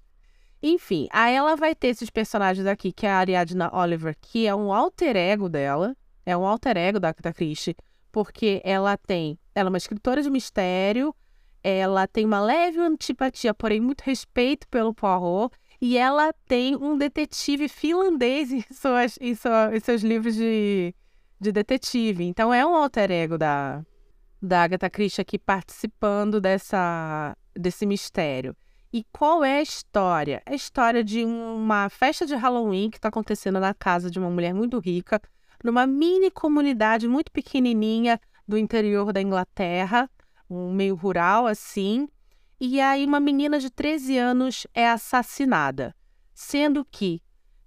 Enfim, 0.62 1.08
aí 1.12 1.36
ela 1.36 1.56
vai 1.56 1.74
ter 1.74 1.88
esses 1.90 2.10
personagens 2.10 2.68
aqui, 2.68 2.92
que 2.92 3.06
é 3.06 3.12
a 3.12 3.18
Ariadna 3.20 3.70
Oliver, 3.74 4.16
que 4.20 4.48
é 4.48 4.54
um 4.54 4.74
alter 4.74 5.16
ego 5.16 5.48
dela. 5.48 5.96
É 6.26 6.36
um 6.36 6.46
alter 6.46 6.76
ego 6.76 7.00
da 7.00 7.10
Agatha 7.10 7.32
Christie, 7.32 7.78
porque 8.12 8.62
ela 8.66 8.98
tem... 8.98 9.40
Ela 9.54 9.70
é 9.70 9.72
uma 9.72 9.78
escritora 9.78 10.22
de 10.22 10.30
mistério, 10.30 11.16
ela 11.68 12.08
tem 12.08 12.26
uma 12.26 12.40
leve 12.40 12.80
antipatia, 12.80 13.52
porém 13.52 13.82
muito 13.82 14.02
respeito 14.02 14.68
pelo 14.68 14.94
Poirot, 14.94 15.56
e 15.82 15.98
ela 15.98 16.32
tem 16.48 16.76
um 16.76 16.96
detetive 16.96 17.68
finlandês 17.68 18.52
em, 18.54 18.64
suas, 18.72 19.18
em, 19.20 19.34
sua, 19.34 19.76
em 19.76 19.80
seus 19.80 20.04
livros 20.04 20.36
de, 20.36 20.94
de 21.40 21.52
detetive. 21.52 22.24
Então 22.24 22.54
é 22.54 22.64
um 22.64 22.76
alter 22.76 23.10
ego 23.10 23.36
da, 23.36 23.84
da 24.40 24.62
Agatha 24.62 24.92
Christie 24.92 25.22
aqui 25.22 25.40
participando 25.40 26.40
dessa, 26.40 27.36
desse 27.56 27.86
mistério. 27.86 28.56
E 28.94 29.04
qual 29.12 29.44
é 29.44 29.58
a 29.58 29.62
história? 29.64 30.44
É 30.46 30.54
a 30.54 30.56
história 30.56 31.04
de 31.04 31.26
uma 31.26 31.90
festa 31.90 32.28
de 32.28 32.36
Halloween 32.36 32.92
que 32.92 32.98
está 32.98 33.10
acontecendo 33.10 33.60
na 33.60 33.74
casa 33.74 34.12
de 34.12 34.20
uma 34.20 34.30
mulher 34.30 34.54
muito 34.54 34.78
rica, 34.78 35.20
numa 35.64 35.88
mini 35.88 36.30
comunidade 36.30 37.08
muito 37.08 37.32
pequenininha 37.32 38.22
do 38.48 38.56
interior 38.56 39.12
da 39.12 39.20
Inglaterra, 39.20 40.08
um 40.50 40.74
meio 40.74 40.96
rural 40.96 41.48
assim. 41.48 42.08
E 42.60 42.80
aí 42.80 43.06
uma 43.06 43.20
menina 43.20 43.60
de 43.60 43.70
13 43.70 44.18
anos 44.18 44.68
é 44.74 44.90
assassinada, 44.90 45.96
sendo 46.34 46.86
que 46.86 47.22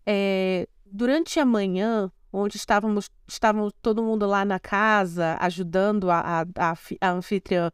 é, 0.07 0.67
durante 0.87 1.39
a 1.39 1.45
manhã, 1.45 2.11
onde 2.33 2.57
estávamos, 2.57 3.11
estávamos 3.27 3.73
todo 3.83 4.03
mundo 4.03 4.27
lá 4.27 4.45
na 4.45 4.59
casa 4.59 5.37
ajudando 5.41 6.11
a, 6.11 6.43
a, 6.57 6.75
a 7.01 7.11
anfitriã 7.11 7.71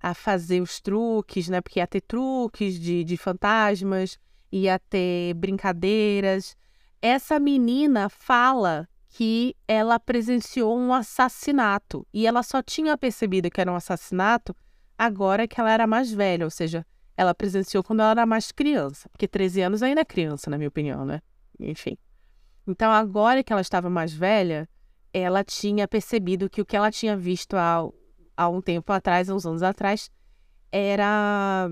a 0.00 0.14
fazer 0.14 0.60
os 0.60 0.80
truques, 0.80 1.48
né? 1.48 1.60
Porque 1.60 1.78
ia 1.78 1.86
ter 1.86 2.00
truques 2.00 2.78
de, 2.78 3.04
de 3.04 3.16
fantasmas, 3.16 4.18
ia 4.50 4.78
ter 4.78 5.34
brincadeiras. 5.34 6.56
Essa 7.00 7.38
menina 7.38 8.08
fala 8.08 8.88
que 9.12 9.54
ela 9.68 10.00
presenciou 10.00 10.74
um 10.76 10.92
assassinato 10.94 12.06
e 12.14 12.26
ela 12.26 12.42
só 12.42 12.62
tinha 12.62 12.96
percebido 12.96 13.50
que 13.50 13.60
era 13.60 13.70
um 13.70 13.76
assassinato 13.76 14.56
agora 14.96 15.46
que 15.46 15.60
ela 15.60 15.70
era 15.70 15.86
mais 15.86 16.10
velha, 16.10 16.46
ou 16.46 16.50
seja, 16.50 16.84
ela 17.14 17.34
presenciou 17.34 17.84
quando 17.84 18.00
ela 18.00 18.12
era 18.12 18.24
mais 18.24 18.50
criança, 18.50 19.10
porque 19.10 19.28
13 19.28 19.60
anos 19.60 19.82
ainda 19.82 20.00
é 20.00 20.04
criança, 20.04 20.48
na 20.48 20.56
minha 20.56 20.68
opinião, 20.68 21.04
né? 21.04 21.20
Enfim. 21.60 21.98
Então, 22.66 22.90
agora 22.90 23.44
que 23.44 23.52
ela 23.52 23.60
estava 23.60 23.90
mais 23.90 24.14
velha, 24.14 24.66
ela 25.12 25.44
tinha 25.44 25.86
percebido 25.86 26.48
que 26.48 26.62
o 26.62 26.64
que 26.64 26.74
ela 26.74 26.90
tinha 26.90 27.14
visto 27.14 27.54
há, 27.54 27.86
há 28.34 28.48
um 28.48 28.62
tempo 28.62 28.90
atrás, 28.94 29.28
uns 29.28 29.44
anos 29.44 29.62
atrás, 29.62 30.10
era, 30.70 31.70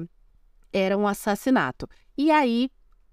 era 0.71 0.99
um 0.99 1.07
assassinato. 1.09 1.89
E 2.19 2.31
aí, 2.31 2.71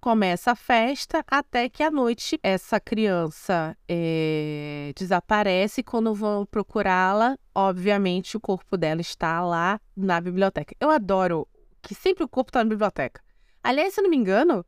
começa 0.08 0.52
a 0.52 0.56
festa 0.56 1.22
até 1.28 1.68
que 1.68 1.84
à 1.84 1.92
noite 1.92 2.40
essa 2.42 2.80
criança 2.80 3.78
é, 3.90 4.94
desaparece. 4.96 5.84
Quando 5.84 6.16
vão 6.16 6.46
procurá-la, 6.46 7.38
obviamente 7.54 8.38
o 8.38 8.40
corpo 8.40 8.78
dela 8.78 9.02
está 9.02 9.42
lá 9.42 9.82
na 9.98 10.22
biblioteca. 10.22 10.74
Eu 10.80 10.90
adoro 10.90 11.46
que 11.82 11.94
sempre 11.94 12.24
o 12.24 12.28
corpo 12.30 12.52
está 12.52 12.64
na 12.64 12.70
biblioteca. 12.70 13.22
Aliás, 13.62 13.96
se 13.96 14.02
não 14.02 14.10
me 14.10 14.16
engano, 14.16 14.66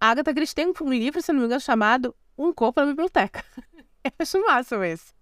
a 0.00 0.10
Agatha 0.10 0.32
Christie 0.32 0.54
tem 0.54 0.72
um 0.80 0.88
livro, 0.88 1.20
se 1.20 1.32
não 1.32 1.40
me 1.40 1.46
engano, 1.46 1.60
chamado 1.60 2.14
Um 2.38 2.52
Corpo 2.52 2.80
na 2.80 2.86
Biblioteca. 2.86 3.44
Eu 4.04 4.12
acho 4.20 4.40
massa 4.40 4.86
esse. 4.86 5.12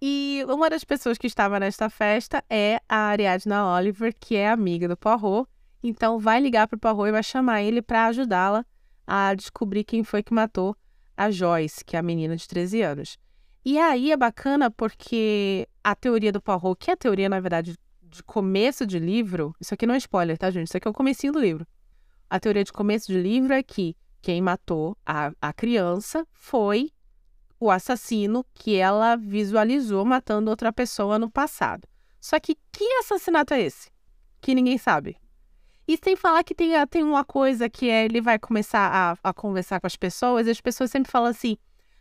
E 0.00 0.44
uma 0.48 0.70
das 0.70 0.84
pessoas 0.84 1.18
que 1.18 1.26
estava 1.26 1.58
nesta 1.58 1.90
festa 1.90 2.44
é 2.48 2.80
a 2.88 3.08
Ariadna 3.08 3.66
Oliver, 3.66 4.14
que 4.14 4.36
é 4.36 4.48
amiga 4.48 4.86
do 4.86 4.96
Poirot. 4.96 5.48
Então 5.82 6.20
vai 6.20 6.38
ligar 6.38 6.68
para 6.68 6.94
o 6.94 7.06
e 7.08 7.10
vai 7.10 7.24
chamar 7.24 7.62
ele 7.62 7.82
para 7.82 8.06
ajudá-la 8.06 8.64
a 9.06 9.34
descobrir 9.34 9.84
quem 9.84 10.04
foi 10.04 10.22
que 10.22 10.34
matou 10.34 10.76
a 11.16 11.30
Joyce, 11.30 11.84
que 11.84 11.96
é 11.96 11.98
a 11.98 12.02
menina 12.02 12.36
de 12.36 12.46
13 12.46 12.82
anos. 12.82 13.18
E 13.64 13.78
aí 13.78 14.10
é 14.10 14.16
bacana 14.16 14.70
porque 14.70 15.68
a 15.84 15.94
teoria 15.94 16.32
do 16.32 16.40
Poirot, 16.40 16.76
que 16.78 16.90
é 16.90 16.94
a 16.94 16.96
teoria, 16.96 17.28
na 17.28 17.38
verdade, 17.38 17.76
de 18.02 18.22
começo 18.22 18.86
de 18.86 18.98
livro, 18.98 19.54
isso 19.60 19.72
aqui 19.72 19.86
não 19.86 19.94
é 19.94 19.98
spoiler, 19.98 20.36
tá, 20.36 20.50
gente? 20.50 20.66
Isso 20.66 20.76
aqui 20.76 20.88
é 20.88 20.90
o 20.90 20.94
comecinho 20.94 21.32
do 21.32 21.38
livro. 21.38 21.66
A 22.28 22.40
teoria 22.40 22.64
de 22.64 22.72
começo 22.72 23.06
de 23.06 23.20
livro 23.20 23.52
é 23.52 23.62
que 23.62 23.96
quem 24.20 24.40
matou 24.40 24.96
a, 25.06 25.32
a 25.40 25.52
criança 25.52 26.26
foi 26.32 26.90
o 27.58 27.70
assassino 27.70 28.44
que 28.52 28.74
ela 28.74 29.16
visualizou 29.16 30.04
matando 30.04 30.50
outra 30.50 30.72
pessoa 30.72 31.18
no 31.18 31.30
passado. 31.30 31.86
Só 32.20 32.40
que 32.40 32.56
que 32.72 32.84
assassinato 32.94 33.54
é 33.54 33.62
esse? 33.62 33.90
Que 34.40 34.54
ninguém 34.54 34.78
sabe. 34.78 35.16
E 35.92 35.98
sem 36.02 36.16
falar 36.16 36.42
que 36.42 36.54
tem, 36.54 36.70
tem 36.86 37.02
uma 37.02 37.22
coisa 37.22 37.68
que 37.68 37.90
é, 37.90 38.06
ele 38.06 38.22
vai 38.22 38.38
começar 38.38 38.90
a, 38.90 39.28
a 39.28 39.34
conversar 39.34 39.78
com 39.78 39.86
as 39.86 39.94
pessoas, 39.94 40.46
e 40.46 40.50
as 40.50 40.58
pessoas 40.58 40.90
sempre 40.90 41.12
falam 41.12 41.28
assim: 41.28 41.58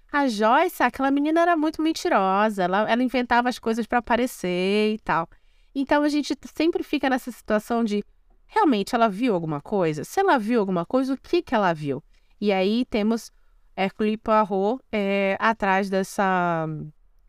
a 0.10 0.30
Joyce, 0.30 0.82
aquela 0.82 1.12
menina 1.12 1.42
era 1.42 1.58
muito 1.58 1.82
mentirosa, 1.82 2.64
ela, 2.64 2.90
ela 2.90 3.04
inventava 3.04 3.50
as 3.50 3.60
coisas 3.60 3.86
para 3.86 4.00
aparecer 4.00 4.94
e 4.94 5.00
tal. 5.00 5.28
Então 5.76 6.04
a 6.04 6.08
gente 6.08 6.34
sempre 6.56 6.84
fica 6.84 7.10
nessa 7.10 7.34
situação 7.34 7.84
de 7.84 8.02
realmente 8.48 8.96
ela 8.96 9.10
viu 9.10 9.34
alguma 9.34 9.60
coisa? 9.60 10.06
Se 10.06 10.22
ela 10.22 10.38
viu 10.38 10.62
alguma 10.62 10.86
coisa, 10.86 11.14
o 11.14 11.18
que, 11.18 11.42
que 11.42 11.54
ela 11.54 11.74
viu? 11.74 12.02
E 12.40 12.50
aí 12.54 12.86
temos 12.86 13.30
Hercule 13.76 14.16
Poirot 14.16 14.82
é, 14.90 15.36
atrás 15.38 15.90
dessa, 15.90 16.66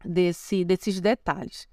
desse, 0.05 0.65
desses 0.65 1.01
detalhes. 1.01 1.67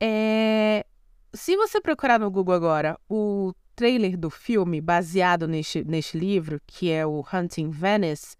É, 0.00 0.84
se 1.32 1.56
você 1.56 1.80
procurar 1.80 2.18
no 2.18 2.28
Google 2.28 2.56
agora 2.56 2.98
o 3.08 3.52
trailer 3.74 4.16
do 4.16 4.30
filme 4.30 4.80
baseado 4.80 5.48
neste, 5.48 5.84
neste 5.84 6.18
livro, 6.18 6.60
que 6.66 6.90
é 6.90 7.06
o 7.06 7.24
Hunting 7.32 7.70
Venice, 7.70 8.36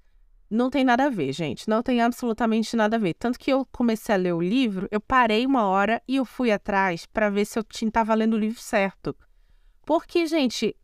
não 0.53 0.69
tem 0.69 0.85
nada 0.85 1.07
a 1.07 1.09
ver, 1.09 1.33
gente. 1.33 1.67
Não 1.67 1.83
tem 1.83 2.03
absolutamente 2.03 2.77
nada 2.77 2.97
a 2.97 2.99
ver. 2.99 3.15
Tanto 3.15 3.39
que 3.39 3.51
eu 3.51 3.67
comecei 3.73 4.15
a 4.15 4.19
ler 4.19 4.35
o 4.35 4.43
livro, 4.43 4.87
eu 4.91 5.01
parei 5.01 5.47
uma 5.47 5.67
hora 5.67 6.03
e 6.07 6.17
eu 6.17 6.27
fui 6.27 6.51
atrás 6.51 7.07
para 7.07 7.31
ver 7.31 7.47
se 7.47 7.59
eu 7.59 7.65
estava 7.71 8.15
lendo 8.15 8.35
o 8.35 8.39
livro 8.39 8.61
certo. 8.61 9.17
Porque, 9.87 10.27
gente, 10.27 10.77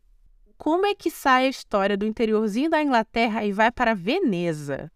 como 0.57 0.87
é 0.87 0.95
que 0.95 1.11
sai 1.11 1.45
a 1.45 1.49
história 1.49 1.95
do 1.95 2.05
interiorzinho 2.05 2.69
da 2.69 2.81
Inglaterra 2.81 3.45
e 3.45 3.51
vai 3.51 3.71
para 3.71 3.93
Veneza? 3.93 4.91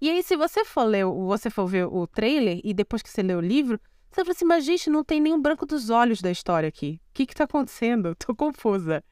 E 0.00 0.10
aí, 0.10 0.22
se 0.22 0.36
você 0.36 0.64
for 0.64 0.84
ler, 0.84 1.04
você 1.04 1.50
for 1.50 1.66
ver 1.66 1.86
o 1.86 2.06
trailer 2.06 2.60
e 2.64 2.72
depois 2.72 3.02
que 3.02 3.10
você 3.10 3.22
lê 3.22 3.34
o 3.34 3.40
livro, 3.40 3.78
você 4.14 4.24
fala 4.24 4.32
assim, 4.32 4.44
mas 4.44 4.64
gente, 4.64 4.88
não 4.88 5.02
tem 5.02 5.20
nenhum 5.20 5.40
branco 5.40 5.66
dos 5.66 5.90
olhos 5.90 6.20
da 6.20 6.30
história 6.30 6.68
aqui. 6.68 7.00
O 7.10 7.14
que 7.14 7.26
que 7.26 7.34
tá 7.34 7.44
acontecendo? 7.44 8.14
Tô 8.16 8.34
confusa. 8.34 9.02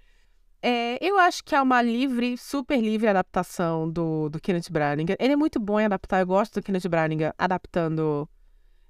É, 0.62 0.96
eu 1.04 1.18
acho 1.18 1.42
que 1.42 1.56
é 1.56 1.60
uma 1.60 1.82
livre, 1.82 2.38
super 2.38 2.80
livre 2.80 3.08
adaptação 3.08 3.90
do, 3.90 4.28
do 4.28 4.40
Kenneth 4.40 4.70
Branagh. 4.70 5.16
Ele 5.18 5.32
é 5.32 5.36
muito 5.36 5.58
bom 5.58 5.80
em 5.80 5.86
adaptar. 5.86 6.20
Eu 6.20 6.26
gosto 6.26 6.60
do 6.60 6.62
Kenneth 6.62 6.88
Branagh 6.88 7.34
adaptando, 7.36 8.28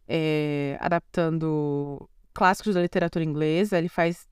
é, 0.06 0.76
adaptando 0.80 2.06
clássicos 2.34 2.74
da 2.74 2.82
literatura 2.82 3.24
inglesa. 3.24 3.78
Ele 3.78 3.88
faz 3.88 4.28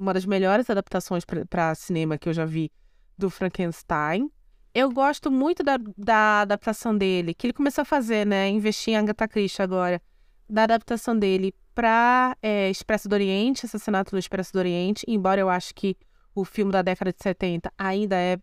uma 0.00 0.14
das 0.14 0.24
melhores 0.24 0.70
adaptações 0.70 1.24
para 1.50 1.74
cinema 1.74 2.16
que 2.16 2.28
eu 2.28 2.32
já 2.32 2.46
vi 2.46 2.72
do 3.18 3.28
Frankenstein. 3.28 4.30
Eu 4.74 4.90
gosto 4.90 5.30
muito 5.30 5.62
da, 5.62 5.76
da 5.96 6.40
adaptação 6.42 6.96
dele, 6.96 7.34
que 7.34 7.48
ele 7.48 7.52
começou 7.52 7.82
a 7.82 7.84
fazer, 7.84 8.26
né? 8.26 8.48
Investir 8.48 8.94
em 8.94 8.96
Agatha 8.96 9.28
Christie 9.28 9.60
agora 9.60 10.00
da 10.48 10.64
adaptação 10.64 11.18
dele 11.18 11.54
para 11.74 12.36
é, 12.42 12.70
Expresso 12.70 13.08
do 13.08 13.12
Oriente, 13.12 13.66
Assassinato 13.66 14.12
do 14.12 14.18
Expresso 14.18 14.52
do 14.52 14.58
Oriente, 14.58 15.04
embora 15.06 15.40
eu 15.40 15.48
acho 15.48 15.74
que 15.74 15.96
o 16.34 16.44
filme 16.44 16.72
da 16.72 16.82
década 16.82 17.12
de 17.12 17.22
70 17.22 17.72
ainda 17.76 18.16
é 18.16 18.38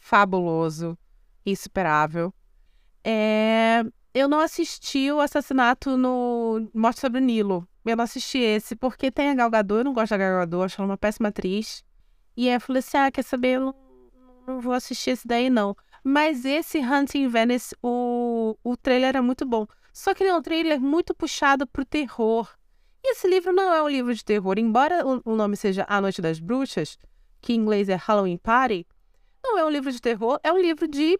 fabuloso, 0.00 0.98
insuperável. 1.44 2.32
É, 3.02 3.82
eu 4.12 4.28
não 4.28 4.40
assisti 4.40 5.10
o 5.12 5.20
Assassinato 5.20 5.96
no 5.96 6.68
Morte 6.74 7.00
sobre 7.00 7.20
o 7.20 7.24
Nilo. 7.24 7.68
Eu 7.84 7.96
não 7.96 8.04
assisti 8.04 8.38
esse 8.38 8.74
porque 8.74 9.10
tem 9.10 9.30
a 9.30 9.34
Gal 9.34 9.50
Gadot, 9.50 9.78
eu 9.78 9.84
não 9.84 9.92
gosto 9.92 10.10
da 10.10 10.18
Gal 10.18 10.40
Gadot, 10.40 10.64
acho 10.64 10.80
ela 10.80 10.90
uma 10.90 10.98
péssima 10.98 11.28
atriz. 11.28 11.84
E 12.36 12.48
aí 12.48 12.54
eu 12.54 12.60
falei 12.60 12.80
assim: 12.80 12.96
ah, 12.96 13.10
quer 13.10 13.22
saber? 13.22 13.56
Eu 13.56 13.60
não, 13.60 13.74
não 14.46 14.60
vou 14.60 14.72
assistir 14.72 15.10
esse 15.10 15.26
daí, 15.26 15.48
não. 15.48 15.76
Mas 16.02 16.44
esse 16.44 16.78
Hunting 16.78 17.28
Venice, 17.28 17.76
o, 17.82 18.56
o 18.62 18.76
trailer 18.76 19.10
era 19.10 19.22
muito 19.22 19.44
bom. 19.44 19.66
Só 19.96 20.12
que 20.12 20.22
ele 20.22 20.28
é 20.28 20.36
um 20.36 20.42
trailer 20.42 20.78
muito 20.78 21.14
puxado 21.14 21.66
pro 21.66 21.82
terror. 21.82 22.54
E 23.02 23.12
esse 23.12 23.26
livro 23.26 23.50
não 23.50 23.72
é 23.72 23.82
um 23.82 23.88
livro 23.88 24.14
de 24.14 24.22
terror. 24.22 24.58
Embora 24.58 25.02
o 25.24 25.34
nome 25.34 25.56
seja 25.56 25.86
A 25.88 26.02
Noite 26.02 26.20
das 26.20 26.38
Bruxas, 26.38 26.98
que 27.40 27.54
em 27.54 27.56
inglês 27.56 27.88
é 27.88 27.94
Halloween 27.94 28.36
Party, 28.36 28.86
não 29.42 29.58
é 29.58 29.64
um 29.64 29.70
livro 29.70 29.90
de 29.90 29.98
terror, 29.98 30.38
é 30.42 30.52
um 30.52 30.58
livro 30.58 30.86
de, 30.86 31.18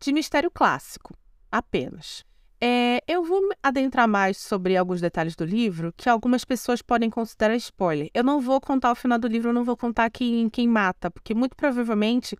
de 0.00 0.10
mistério 0.14 0.50
clássico, 0.50 1.14
apenas. 1.52 2.24
É, 2.58 3.02
eu 3.06 3.22
vou 3.22 3.46
adentrar 3.62 4.08
mais 4.08 4.38
sobre 4.38 4.74
alguns 4.74 5.02
detalhes 5.02 5.36
do 5.36 5.44
livro 5.44 5.92
que 5.94 6.08
algumas 6.08 6.46
pessoas 6.46 6.80
podem 6.80 7.10
considerar 7.10 7.56
spoiler. 7.56 8.08
Eu 8.14 8.24
não 8.24 8.40
vou 8.40 8.58
contar 8.58 8.90
o 8.90 8.94
final 8.94 9.18
do 9.18 9.28
livro, 9.28 9.50
eu 9.50 9.54
não 9.54 9.64
vou 9.64 9.76
contar 9.76 10.08
quem, 10.08 10.48
quem 10.48 10.66
mata, 10.66 11.10
porque 11.10 11.34
muito 11.34 11.54
provavelmente 11.54 12.38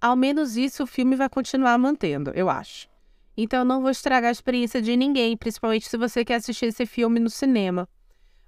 ao 0.00 0.16
menos 0.16 0.56
isso 0.56 0.84
o 0.84 0.86
filme 0.86 1.14
vai 1.14 1.28
continuar 1.28 1.76
mantendo, 1.76 2.30
eu 2.34 2.48
acho. 2.48 2.93
Então 3.36 3.64
não 3.64 3.80
vou 3.80 3.90
estragar 3.90 4.28
a 4.28 4.32
experiência 4.32 4.80
de 4.80 4.96
ninguém, 4.96 5.36
principalmente 5.36 5.88
se 5.88 5.96
você 5.96 6.24
quer 6.24 6.36
assistir 6.36 6.66
esse 6.66 6.86
filme 6.86 7.18
no 7.18 7.30
cinema. 7.30 7.88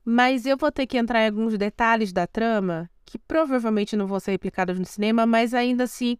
Mas 0.05 0.47
eu 0.47 0.57
vou 0.57 0.71
ter 0.71 0.87
que 0.87 0.97
entrar 0.97 1.23
em 1.25 1.26
alguns 1.26 1.59
detalhes 1.59 2.12
da 2.12 2.26
trama 2.26 2.88
que 3.05 3.19
provavelmente 3.19 3.97
não 3.97 4.07
vão 4.07 4.21
ser 4.21 4.33
replicados 4.33 4.78
no 4.78 4.85
cinema, 4.85 5.26
mas 5.26 5.55
ainda 5.55 5.85
assim 5.85 6.16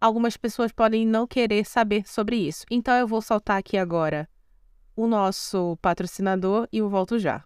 algumas 0.00 0.36
pessoas 0.36 0.72
podem 0.72 1.06
não 1.06 1.26
querer 1.26 1.64
saber 1.64 2.06
sobre 2.06 2.36
isso. 2.36 2.64
Então 2.70 2.94
eu 2.94 3.06
vou 3.06 3.20
soltar 3.20 3.58
aqui 3.58 3.76
agora 3.76 4.28
o 4.94 5.06
nosso 5.06 5.76
patrocinador 5.82 6.68
e 6.72 6.78
eu 6.78 6.88
volto 6.88 7.18
já. 7.18 7.44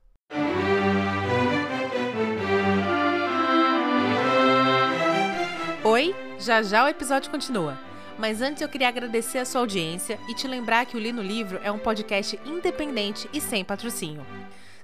Oi, 5.82 6.14
já 6.38 6.62
já 6.62 6.84
o 6.84 6.88
episódio 6.88 7.30
continua. 7.30 7.89
Mas 8.20 8.42
antes 8.42 8.60
eu 8.60 8.68
queria 8.68 8.88
agradecer 8.88 9.38
a 9.38 9.46
sua 9.46 9.62
audiência 9.62 10.20
e 10.28 10.34
te 10.34 10.46
lembrar 10.46 10.84
que 10.84 10.94
o 10.94 11.00
Li 11.00 11.10
no 11.10 11.22
Livro 11.22 11.58
é 11.64 11.72
um 11.72 11.78
podcast 11.78 12.38
independente 12.44 13.26
e 13.32 13.40
sem 13.40 13.64
patrocínio. 13.64 14.26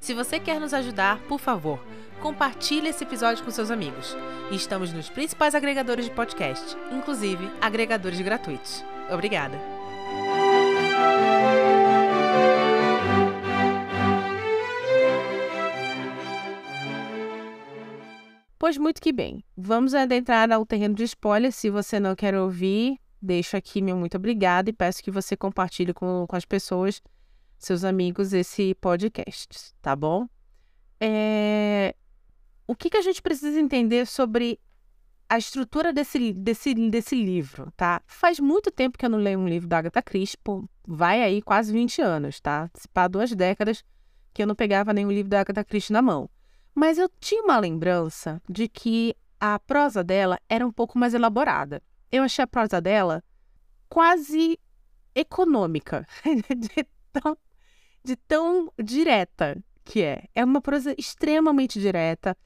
Se 0.00 0.14
você 0.14 0.40
quer 0.40 0.58
nos 0.58 0.72
ajudar, 0.72 1.18
por 1.28 1.38
favor, 1.38 1.78
compartilhe 2.22 2.88
esse 2.88 3.04
episódio 3.04 3.44
com 3.44 3.50
seus 3.50 3.70
amigos. 3.70 4.16
Estamos 4.50 4.90
nos 4.90 5.10
principais 5.10 5.54
agregadores 5.54 6.06
de 6.06 6.12
podcast, 6.12 6.74
inclusive 6.90 7.50
agregadores 7.60 8.18
gratuitos. 8.22 8.82
Obrigada! 9.10 9.60
Pois 18.58 18.78
muito 18.78 19.02
que 19.02 19.12
bem. 19.12 19.44
Vamos 19.54 19.94
adentrar 19.94 20.50
ao 20.50 20.64
terreno 20.64 20.94
de 20.94 21.04
spoiler. 21.04 21.52
Se 21.52 21.68
você 21.68 22.00
não 22.00 22.16
quer 22.16 22.34
ouvir, 22.34 22.98
deixo 23.20 23.56
aqui 23.56 23.80
meu 23.80 23.96
muito 23.96 24.16
obrigado 24.16 24.68
e 24.68 24.72
peço 24.72 25.02
que 25.02 25.10
você 25.10 25.36
compartilhe 25.36 25.92
com, 25.92 26.26
com 26.28 26.36
as 26.36 26.44
pessoas, 26.44 27.02
seus 27.58 27.84
amigos, 27.84 28.32
esse 28.32 28.74
podcast, 28.76 29.72
tá 29.80 29.94
bom? 29.96 30.28
É... 31.00 31.94
O 32.66 32.74
que, 32.74 32.90
que 32.90 32.96
a 32.96 33.02
gente 33.02 33.22
precisa 33.22 33.60
entender 33.60 34.06
sobre 34.06 34.58
a 35.28 35.38
estrutura 35.38 35.92
desse, 35.92 36.32
desse, 36.32 36.74
desse 36.74 37.14
livro, 37.16 37.72
tá? 37.76 38.00
Faz 38.06 38.38
muito 38.38 38.70
tempo 38.70 38.96
que 38.96 39.04
eu 39.04 39.10
não 39.10 39.18
leio 39.18 39.38
um 39.38 39.48
livro 39.48 39.68
da 39.68 39.78
Agatha 39.78 40.02
Christie, 40.02 40.38
vai 40.86 41.22
aí 41.22 41.42
quase 41.42 41.72
20 41.72 42.00
anos, 42.00 42.40
tá? 42.40 42.70
Se 42.74 42.88
duas 43.10 43.32
décadas 43.32 43.84
que 44.32 44.42
eu 44.42 44.46
não 44.46 44.54
pegava 44.54 44.92
nenhum 44.92 45.10
livro 45.10 45.30
da 45.30 45.40
Agatha 45.40 45.64
Christie 45.64 45.92
na 45.92 46.02
mão. 46.02 46.28
Mas 46.74 46.98
eu 46.98 47.10
tinha 47.18 47.42
uma 47.42 47.58
lembrança 47.58 48.40
de 48.48 48.68
que 48.68 49.16
a 49.40 49.58
prosa 49.58 50.04
dela 50.04 50.38
era 50.48 50.66
um 50.66 50.70
pouco 50.70 50.98
mais 50.98 51.14
elaborada. 51.14 51.82
Eu 52.10 52.22
achei 52.22 52.42
a 52.42 52.46
prosa 52.46 52.80
dela 52.80 53.22
quase 53.88 54.58
econômica, 55.14 56.06
de 56.24 56.86
tão, 57.12 57.38
de 58.04 58.16
tão 58.16 58.72
direta 58.82 59.62
que 59.84 60.02
é. 60.02 60.24
É 60.34 60.44
uma 60.44 60.60
prosa 60.60 60.94
extremamente 60.98 61.80
direta. 61.80 62.36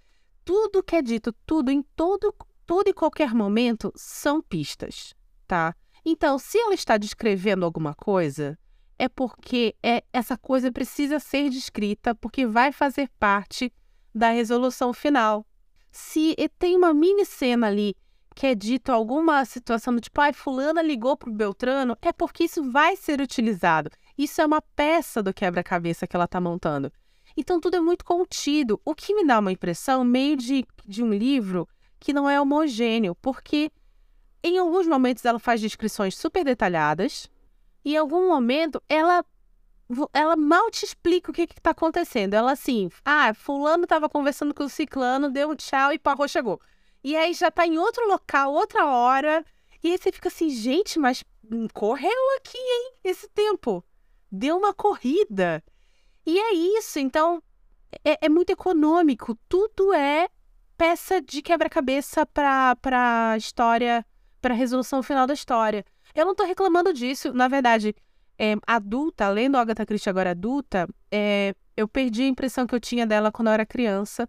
Tudo 0.44 0.83
que 0.83 0.96
é 0.96 1.03
dito, 1.03 1.33
tudo, 1.46 1.70
em 1.70 1.83
todo, 1.96 2.35
todo 2.66 2.88
e 2.88 2.94
qualquer 2.94 3.35
momento, 3.35 3.92
são 3.96 4.40
pistas, 4.40 5.14
tá? 5.46 5.75
Então, 6.05 6.38
se 6.38 6.59
ela 6.59 6.75
está 6.75 6.96
descrevendo 6.96 7.64
alguma 7.64 7.94
coisa, 7.94 8.59
é 8.99 9.09
porque 9.09 9.75
é, 9.83 10.03
essa 10.12 10.37
coisa 10.37 10.70
precisa 10.70 11.18
ser 11.18 11.51
descrita, 11.51 12.14
porque 12.14 12.46
vai 12.46 12.73
fazer 12.73 13.09
parte 13.18 13.73
da 14.14 14.31
resolução 14.31 14.92
final. 14.92 15.46
Se 15.90 16.35
tem 16.59 16.77
uma 16.77 16.94
mini 16.94 17.25
cena 17.25 17.66
ali 17.66 17.94
que 18.35 18.47
é 18.47 18.55
dito 18.55 18.90
alguma 18.90 19.45
situação 19.45 19.95
do 19.95 20.01
tipo, 20.01 20.21
ai, 20.21 20.33
fulana 20.33 20.83
ligou 20.83 21.16
pro 21.16 21.33
Beltrano, 21.33 21.97
é 22.01 22.12
porque 22.12 22.45
isso 22.45 22.71
vai 22.71 22.97
ser 22.97 23.21
utilizado. 23.21 23.90
Isso 24.16 24.40
é 24.40 24.47
uma 24.47 24.62
peça 24.62 25.23
do 25.23 25.35
quebra-cabeça 25.35 26.07
que 26.07 26.16
ela 26.16 26.25
está 26.25 26.40
montando. 26.40 26.93
Então 27.37 27.61
tudo 27.61 27.77
é 27.77 27.81
muito 27.81 28.05
contido, 28.05 28.81
o 28.85 28.95
que 28.95 29.14
me 29.14 29.25
dá 29.25 29.38
uma 29.38 29.53
impressão 29.53 30.05
meio 30.05 30.37
de, 30.37 30.66
de 30.87 31.03
um 31.03 31.12
livro 31.12 31.69
que 31.99 32.12
não 32.12 32.29
é 32.29 32.40
homogêneo, 32.40 33.14
porque 33.16 33.71
em 34.43 34.59
alguns 34.59 34.87
momentos 34.87 35.25
ela 35.25 35.38
faz 35.38 35.61
descrições 35.61 36.16
super 36.16 36.45
detalhadas, 36.45 37.31
e 37.85 37.95
em 37.95 37.97
algum 37.97 38.29
momento 38.29 38.83
ela 38.88 39.25
ela 40.12 40.37
mal 40.37 40.71
te 40.71 40.85
explica 40.85 41.33
o 41.33 41.35
que 41.35 41.43
está 41.43 41.71
acontecendo. 41.71 42.35
Ela 42.35 42.53
assim, 42.53 42.88
ah, 43.05 43.35
fulano 43.35 43.85
estava 43.85 44.09
conversando 44.09 44.55
com 44.55 44.64
o 44.64 44.69
ciclano, 44.69 45.31
deu 45.31 45.51
um 45.51 45.57
tchau 45.57 45.93
e 45.93 45.99
parrou, 45.99 46.29
chegou. 46.29 46.61
E 47.03 47.17
aí 47.17 47.33
já 47.35 47.49
está 47.49 47.67
em 47.67 47.79
outro 47.79 48.07
local, 48.07 48.53
outra 48.53 48.87
hora. 48.87 49.45
E 49.83 49.93
aí 49.93 49.99
você 49.99 50.13
fica 50.13 50.29
assim, 50.29 50.51
gente, 50.51 50.99
mas 50.99 51.25
correu 51.73 52.37
aqui, 52.37 52.59
hein, 52.59 52.93
esse 53.05 53.29
tempo. 53.29 53.85
Deu 54.31 54.57
uma 54.57 54.75
corrida. 54.75 55.63
E 56.25 56.39
é 56.39 56.53
isso, 56.53 56.99
então 56.99 57.43
é, 58.05 58.27
é 58.27 58.29
muito 58.29 58.51
econômico. 58.51 59.37
Tudo 59.49 59.93
é 59.93 60.29
peça 60.77 61.21
de 61.21 61.43
quebra-cabeça 61.43 62.25
para 62.27 62.77
a 63.33 63.37
história, 63.37 64.05
para 64.41 64.55
a 64.55 64.57
resolução 64.57 65.03
final 65.03 65.27
da 65.27 65.35
história. 65.35 65.85
Eu 66.15 66.25
não 66.25 66.33
estou 66.33 66.47
reclamando 66.47 66.93
disso, 66.93 67.33
na 67.33 67.49
verdade 67.49 67.95
é, 68.41 68.57
adulta, 68.67 69.29
lendo 69.29 69.59
Agatha 69.59 69.85
Christie 69.85 70.09
agora 70.09 70.31
adulta, 70.31 70.89
é, 71.11 71.55
eu 71.77 71.87
perdi 71.87 72.23
a 72.23 72.27
impressão 72.27 72.67
que 72.67 72.75
eu 72.75 72.81
tinha 72.81 73.07
dela 73.07 73.31
quando 73.31 73.49
eu 73.49 73.53
era 73.53 73.67
criança, 73.67 74.27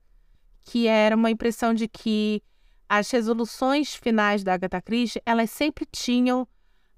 que 0.64 0.86
era 0.86 1.16
uma 1.16 1.32
impressão 1.32 1.74
de 1.74 1.88
que 1.88 2.44
as 2.92 3.10
resoluções 3.10 3.96
finais 3.96 4.44
da 4.44 4.54
Agatha 4.54 4.82
Christie, 4.82 5.22
elas 5.26 5.50
sempre 5.50 5.86
tinham 5.90 6.48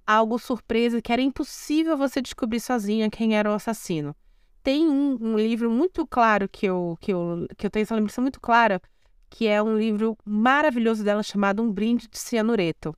algo 0.08 0.39
surpresa, 0.39 1.01
que 1.01 1.13
era 1.13 1.21
impossível 1.21 1.95
você 1.95 2.21
descobrir 2.21 2.60
sozinha 2.60 3.10
quem 3.10 3.38
era 3.38 3.51
o 3.51 3.53
assassino. 3.53 4.15
Tem 4.63 4.88
um, 4.88 5.17
um 5.21 5.38
livro 5.38 5.69
muito 5.69 6.08
claro 6.08 6.49
que 6.49 6.65
eu, 6.65 6.97
que, 6.99 7.13
eu, 7.13 7.47
que 7.58 7.67
eu 7.67 7.69
tenho 7.69 7.84
essa 7.84 7.95
lembrança 7.95 8.21
muito 8.21 8.41
clara, 8.41 8.82
que 9.29 9.47
é 9.47 9.62
um 9.62 9.77
livro 9.77 10.17
maravilhoso 10.25 11.03
dela 11.03 11.21
chamado 11.21 11.62
Um 11.62 11.71
Brinde 11.71 12.08
de 12.08 12.17
Cianureto 12.17 12.95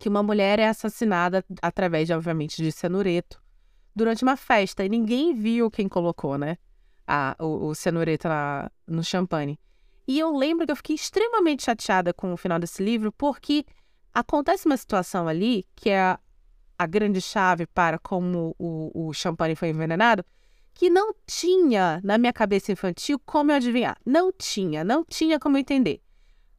que 0.00 0.08
uma 0.08 0.22
mulher 0.22 0.58
é 0.58 0.66
assassinada 0.66 1.44
através, 1.60 2.08
de, 2.08 2.14
obviamente, 2.14 2.62
de 2.62 2.72
cianureto 2.72 3.40
durante 3.94 4.22
uma 4.22 4.34
festa 4.34 4.82
e 4.82 4.88
ninguém 4.88 5.34
viu 5.34 5.70
quem 5.70 5.88
colocou, 5.88 6.38
né? 6.38 6.56
A, 7.06 7.36
o, 7.38 7.66
o 7.66 7.74
cianureto 7.74 8.26
na, 8.26 8.70
no 8.86 9.04
champanhe. 9.04 9.58
E 10.10 10.18
eu 10.18 10.36
lembro 10.36 10.66
que 10.66 10.72
eu 10.72 10.76
fiquei 10.76 10.96
extremamente 10.96 11.62
chateada 11.62 12.12
com 12.12 12.32
o 12.32 12.36
final 12.36 12.58
desse 12.58 12.82
livro, 12.82 13.12
porque 13.12 13.64
acontece 14.12 14.66
uma 14.66 14.76
situação 14.76 15.28
ali, 15.28 15.64
que 15.76 15.88
é 15.88 16.00
a, 16.00 16.18
a 16.76 16.84
grande 16.84 17.20
chave 17.20 17.64
para 17.64 17.96
como 17.96 18.52
o, 18.58 19.06
o 19.06 19.12
champanhe 19.12 19.54
foi 19.54 19.68
envenenado, 19.68 20.24
que 20.74 20.90
não 20.90 21.14
tinha 21.24 22.00
na 22.02 22.18
minha 22.18 22.32
cabeça 22.32 22.72
infantil 22.72 23.20
como 23.24 23.52
eu 23.52 23.54
adivinhar. 23.54 23.96
Não 24.04 24.32
tinha, 24.32 24.82
não 24.82 25.04
tinha 25.04 25.38
como 25.38 25.56
eu 25.56 25.60
entender. 25.60 26.00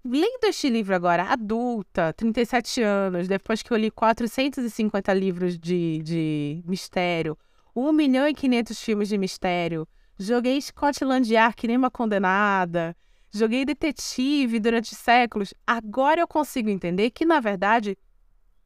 Lendo 0.01 0.45
este 0.45 0.69
livro 0.69 0.95
agora, 0.95 1.23
adulta, 1.23 2.13
37 2.13 2.81
anos, 2.81 3.27
depois 3.27 3.61
que 3.61 3.73
eu 3.73 3.75
li 3.75 3.91
450 3.91 5.13
livros 5.13 5.59
de, 5.59 6.01
de 6.03 6.63
mistério, 6.65 7.37
1 7.75 7.91
milhão 7.91 8.25
e 8.29 8.33
500 8.33 8.79
filmes 8.79 9.09
de 9.09 9.17
mistério, 9.17 9.85
joguei 10.17 10.61
Scotland 10.61 11.29
Yard 11.29 11.53
que 11.57 11.67
nem 11.67 11.75
uma 11.75 11.91
condenada, 11.91 12.95
joguei 13.31 13.65
detetive 13.65 14.59
durante 14.59 14.93
séculos, 14.93 15.53
agora 15.65 16.21
eu 16.21 16.27
consigo 16.27 16.69
entender 16.69 17.11
que, 17.11 17.25
na 17.25 17.39
verdade, 17.39 17.97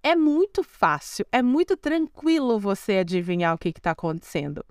é 0.02 0.16
muito 0.16 0.64
fácil, 0.64 1.26
é 1.32 1.42
muito 1.42 1.78
tranquilo 1.78 2.60
você 2.60 2.98
adivinhar 2.98 3.54
o 3.54 3.58
que 3.58 3.70
está 3.70 3.92
acontecendo. 3.92 4.66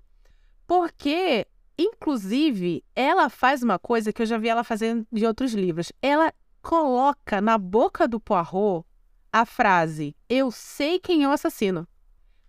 Porque, 0.67 1.47
inclusive, 1.77 2.83
ela 2.95 3.29
faz 3.29 3.63
uma 3.63 3.79
coisa 3.79 4.11
que 4.11 4.21
eu 4.21 4.25
já 4.25 4.37
vi 4.37 4.49
ela 4.49 4.63
fazendo 4.63 5.05
de 5.11 5.25
outros 5.25 5.53
livros. 5.53 5.91
Ela 6.01 6.33
coloca 6.61 7.39
na 7.41 7.57
boca 7.57 8.07
do 8.07 8.19
Poirot 8.19 8.85
a 9.31 9.45
frase: 9.45 10.15
Eu 10.27 10.51
sei 10.51 10.99
quem 10.99 11.23
é 11.23 11.27
o 11.27 11.31
assassino. 11.31 11.87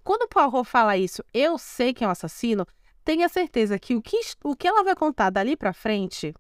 Quando 0.03 0.23
o 0.23 0.29
Poirot 0.29 0.69
fala 0.69 0.97
isso, 0.97 1.23
eu 1.35 1.59
sei 1.59 1.93
quem 1.93 2.05
é 2.05 2.09
o 2.09 2.13
assassino, 2.13 2.65
tenha 3.05 3.29
certeza 3.29 3.79
que 3.79 3.95
o 3.95 4.03
que, 4.03 4.21
o 4.45 4.55
que 4.55 4.67
ela 4.69 4.85
vai 4.85 4.95
contar 4.95 5.31
dali 5.31 5.57
para 5.57 5.73
frente 5.73 6.33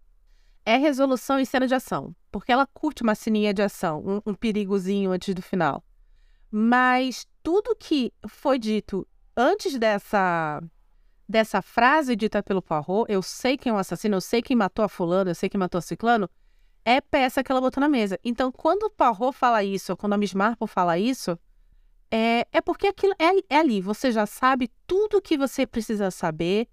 é 0.66 0.76
resolução 0.76 1.38
e 1.38 1.46
cena 1.46 1.68
de 1.68 1.74
ação, 1.74 2.14
porque 2.30 2.50
ela 2.50 2.66
curte 2.66 3.04
uma 3.04 3.14
ceninha 3.14 3.54
de 3.54 3.62
ação, 3.62 4.02
um, 4.04 4.30
um 4.30 4.34
perigozinho 4.34 5.12
antes 5.12 5.32
do 5.32 5.40
final. 5.40 5.82
Mas 6.50 7.24
tudo 7.40 7.76
que 7.76 8.12
foi 8.26 8.58
dito 8.58 9.06
antes 9.36 9.78
dessa 9.78 10.60
dessa 11.28 11.60
frase 11.60 12.14
dita 12.14 12.40
pelo 12.42 12.62
Poirot, 12.62 13.04
eu 13.08 13.20
sei 13.20 13.56
quem 13.56 13.70
é 13.70 13.74
o 13.74 13.78
assassino, 13.78 14.16
eu 14.16 14.20
sei 14.20 14.40
quem 14.40 14.56
matou 14.56 14.84
a 14.84 14.88
fulano, 14.88 15.30
eu 15.30 15.34
sei 15.34 15.48
quem 15.48 15.58
matou 15.58 15.78
a 15.78 15.82
ciclano, 15.82 16.30
é 16.84 17.00
peça 17.00 17.42
que 17.42 17.50
ela 17.50 17.60
botou 17.60 17.80
na 17.80 17.88
mesa. 17.88 18.18
Então, 18.22 18.52
quando 18.52 18.84
o 18.84 18.90
Poirot 18.90 19.36
fala 19.36 19.64
isso, 19.64 19.92
ou 19.92 19.96
quando 19.96 20.12
a 20.12 20.16
Miss 20.16 20.34
Marple 20.34 20.68
fala 20.68 20.96
isso, 20.98 21.36
é, 22.12 22.46
é 22.52 22.60
porque 22.60 22.86
aquilo 22.86 23.12
é, 23.18 23.56
é 23.56 23.58
ali. 23.58 23.80
Você 23.80 24.12
já 24.12 24.24
sabe 24.24 24.70
tudo 24.86 25.18
o 25.18 25.22
que 25.22 25.36
você 25.36 25.66
precisa 25.66 26.12
saber 26.12 26.68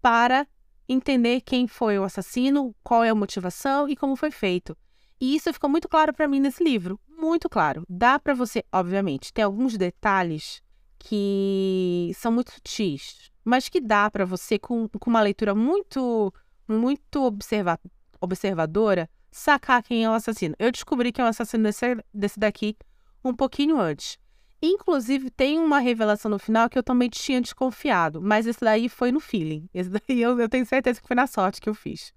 para 0.00 0.46
entender 0.88 1.42
quem 1.42 1.66
foi 1.66 1.98
o 1.98 2.04
assassino, 2.04 2.74
qual 2.82 3.04
é 3.04 3.10
a 3.10 3.14
motivação 3.14 3.88
e 3.88 3.96
como 3.96 4.16
foi 4.16 4.30
feito. 4.30 4.76
E 5.20 5.34
isso 5.34 5.52
ficou 5.52 5.68
muito 5.68 5.88
claro 5.88 6.12
para 6.12 6.28
mim 6.28 6.40
nesse 6.40 6.62
livro, 6.62 6.98
muito 7.08 7.48
claro. 7.48 7.84
Dá 7.88 8.18
para 8.18 8.34
você, 8.34 8.64
obviamente, 8.72 9.32
tem 9.32 9.44
alguns 9.44 9.76
detalhes 9.76 10.62
que 10.98 12.12
são 12.14 12.32
muito 12.32 12.52
sutis, 12.52 13.30
mas 13.44 13.68
que 13.68 13.80
dá 13.80 14.10
para 14.10 14.24
você 14.24 14.58
com, 14.58 14.88
com 14.88 15.10
uma 15.10 15.20
leitura 15.20 15.54
muito 15.54 16.32
muito 16.66 17.24
observa 17.24 17.80
observadora 18.20 19.08
sacar 19.30 19.82
quem 19.82 20.04
é 20.04 20.10
o 20.10 20.12
assassino. 20.12 20.54
Eu 20.58 20.70
descobri 20.72 21.12
que 21.12 21.20
é 21.20 21.24
o 21.24 21.28
assassino 21.28 21.64
desse, 21.64 21.96
desse 22.12 22.38
daqui 22.38 22.76
um 23.24 23.34
pouquinho 23.34 23.80
antes. 23.80 24.18
Inclusive, 24.60 25.30
tem 25.30 25.58
uma 25.58 25.78
revelação 25.78 26.30
no 26.30 26.38
final 26.38 26.68
que 26.68 26.76
eu 26.76 26.82
também 26.82 27.08
tinha 27.08 27.40
desconfiado, 27.40 28.20
mas 28.20 28.46
esse 28.46 28.60
daí 28.60 28.88
foi 28.88 29.12
no 29.12 29.20
feeling. 29.20 29.68
Esse 29.74 29.88
daí 29.88 30.20
eu, 30.20 30.38
eu 30.38 30.48
tenho 30.48 30.66
certeza 30.66 31.00
que 31.00 31.06
foi 31.06 31.14
na 31.14 31.26
sorte 31.26 31.60
que 31.60 31.68
eu 31.68 31.74
fiz. 31.74 32.12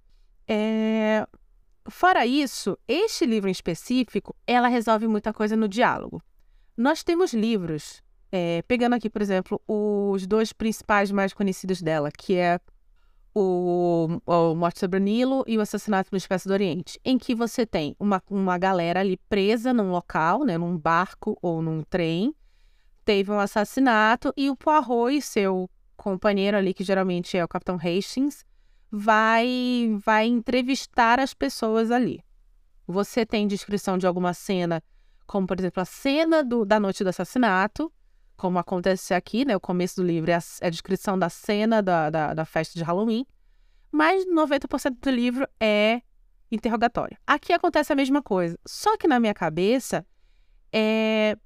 É... 0.48 1.28
Fora 1.90 2.26
isso, 2.26 2.78
este 2.88 3.26
livro 3.26 3.50
em 3.50 3.52
específico, 3.52 4.36
ela 4.46 4.68
resolve 4.68 5.08
muita 5.08 5.34
coisa 5.34 5.56
no 5.56 5.68
diálogo. 5.68 6.22
Nós 6.78 7.04
temos 7.04 7.34
livros, 7.34 8.04
é, 8.32 8.62
pegando 8.68 8.94
aqui, 8.94 9.10
por 9.10 9.22
exemplo, 9.22 9.62
os 9.68 10.26
dois 10.26 10.54
principais 10.54 11.12
mais 11.12 11.34
conhecidos 11.34 11.82
dela, 11.82 12.12
que 12.12 12.36
é 12.36 12.60
o, 13.34 14.22
o 14.26 14.56
Morte 14.56 14.80
sobre 14.80 14.98
o 14.98 15.02
Nilo 15.02 15.44
e 15.48 15.58
o 15.58 15.62
Assassinato 15.62 16.10
no 16.12 16.18
Expresso 16.18 16.48
do 16.48 16.54
Oriente, 16.54 17.00
em 17.04 17.18
que 17.18 17.34
você 17.34 17.66
tem 17.66 17.96
uma, 18.00 18.22
uma 18.30 18.58
galera 18.58 19.00
ali 19.00 19.18
presa 19.30 19.74
num 19.74 19.92
local, 19.92 20.44
né, 20.44 20.58
num 20.58 20.78
barco 20.78 21.38
ou 21.42 21.62
num 21.62 21.84
trem, 21.84 22.36
teve 23.06 23.32
um 23.32 23.40
assassinato 23.40 24.34
e 24.36 24.50
o 24.50 24.56
Poirot 24.56 25.16
e 25.16 25.22
seu 25.22 25.70
companheiro 25.96 26.58
ali, 26.58 26.74
que 26.74 26.84
geralmente 26.84 27.38
é 27.38 27.44
o 27.44 27.48
Capitão 27.48 27.76
Hastings, 27.76 28.44
vai, 28.92 29.98
vai 30.04 30.28
entrevistar 30.28 31.20
as 31.20 31.34
pessoas 31.34 31.92
ali. 31.92 32.24
Você 32.88 33.26
tem 33.26 33.48
descrição 33.48 33.98
de 33.98 34.06
alguma 34.06 34.34
cena, 34.34 34.84
como 35.26 35.48
por 35.48 35.58
exemplo 35.60 35.82
a 35.82 35.86
cena 35.86 36.44
do, 36.44 36.66
da 36.66 36.80
noite 36.80 37.04
do 37.04 37.10
assassinato, 37.10 37.92
como 38.42 38.58
acontece 38.58 39.14
aqui, 39.14 39.46
né? 39.46 39.56
O 39.56 39.60
começo 39.60 39.98
do 39.98 40.04
livro 40.04 40.32
é 40.32 40.34
a, 40.34 40.40
é 40.62 40.66
a 40.66 40.70
descrição 40.72 41.18
da 41.18 41.30
cena 41.30 41.80
da, 41.80 42.10
da, 42.10 42.34
da, 42.34 42.44
festa 42.44 42.74
de 42.74 42.84
Halloween, 42.84 43.24
mas 43.92 44.26
90% 44.26 44.98
do 45.00 45.12
livro 45.12 45.48
é 45.60 46.02
interrogatório. 46.52 47.16
Aqui 47.28 47.54
acontece 47.54 47.94
a 47.94 47.96
mesma 47.96 48.20
coisa, 48.20 48.58
só 48.66 48.98
que 48.98 49.08
na 49.08 49.20
minha 49.20 49.34
cabeça 49.36 50.04
é, 50.74 51.38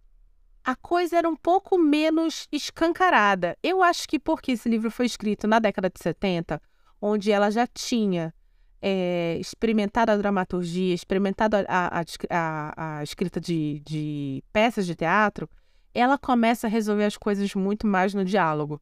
a 0.64 0.74
coisa 0.74 1.18
era 1.18 1.28
um 1.28 1.36
pouco 1.36 1.78
menos 1.78 2.48
escancarada. 2.50 3.58
Eu 3.62 3.84
acho 3.84 4.08
que 4.08 4.18
porque 4.18 4.54
esse 4.54 4.70
livro 4.70 4.90
foi 4.90 5.06
escrito 5.06 5.50
na 5.50 5.60
década 5.60 5.90
de 5.90 6.02
70, 6.02 6.62
onde 7.02 7.30
ela 7.30 7.52
já 7.52 7.68
tinha 7.68 8.34
é, 8.82 9.36
experimentado 9.38 10.14
a 10.14 10.16
dramaturgia, 10.16 10.96
experimentado 10.96 11.58
a, 11.58 11.64
a, 11.68 12.06
a, 12.30 13.00
a 13.00 13.04
escrita 13.04 13.42
de, 13.42 13.82
de 13.86 14.42
peças 14.54 14.86
de 14.86 14.96
teatro, 14.96 15.50
ela 15.96 16.18
começa 16.18 16.68
a 16.68 16.70
resolver 16.70 17.06
as 17.06 17.18
coisas 17.18 17.56
muito 17.56 17.88
mais 17.88 18.14
no 18.14 18.26
diálogo. 18.26 18.82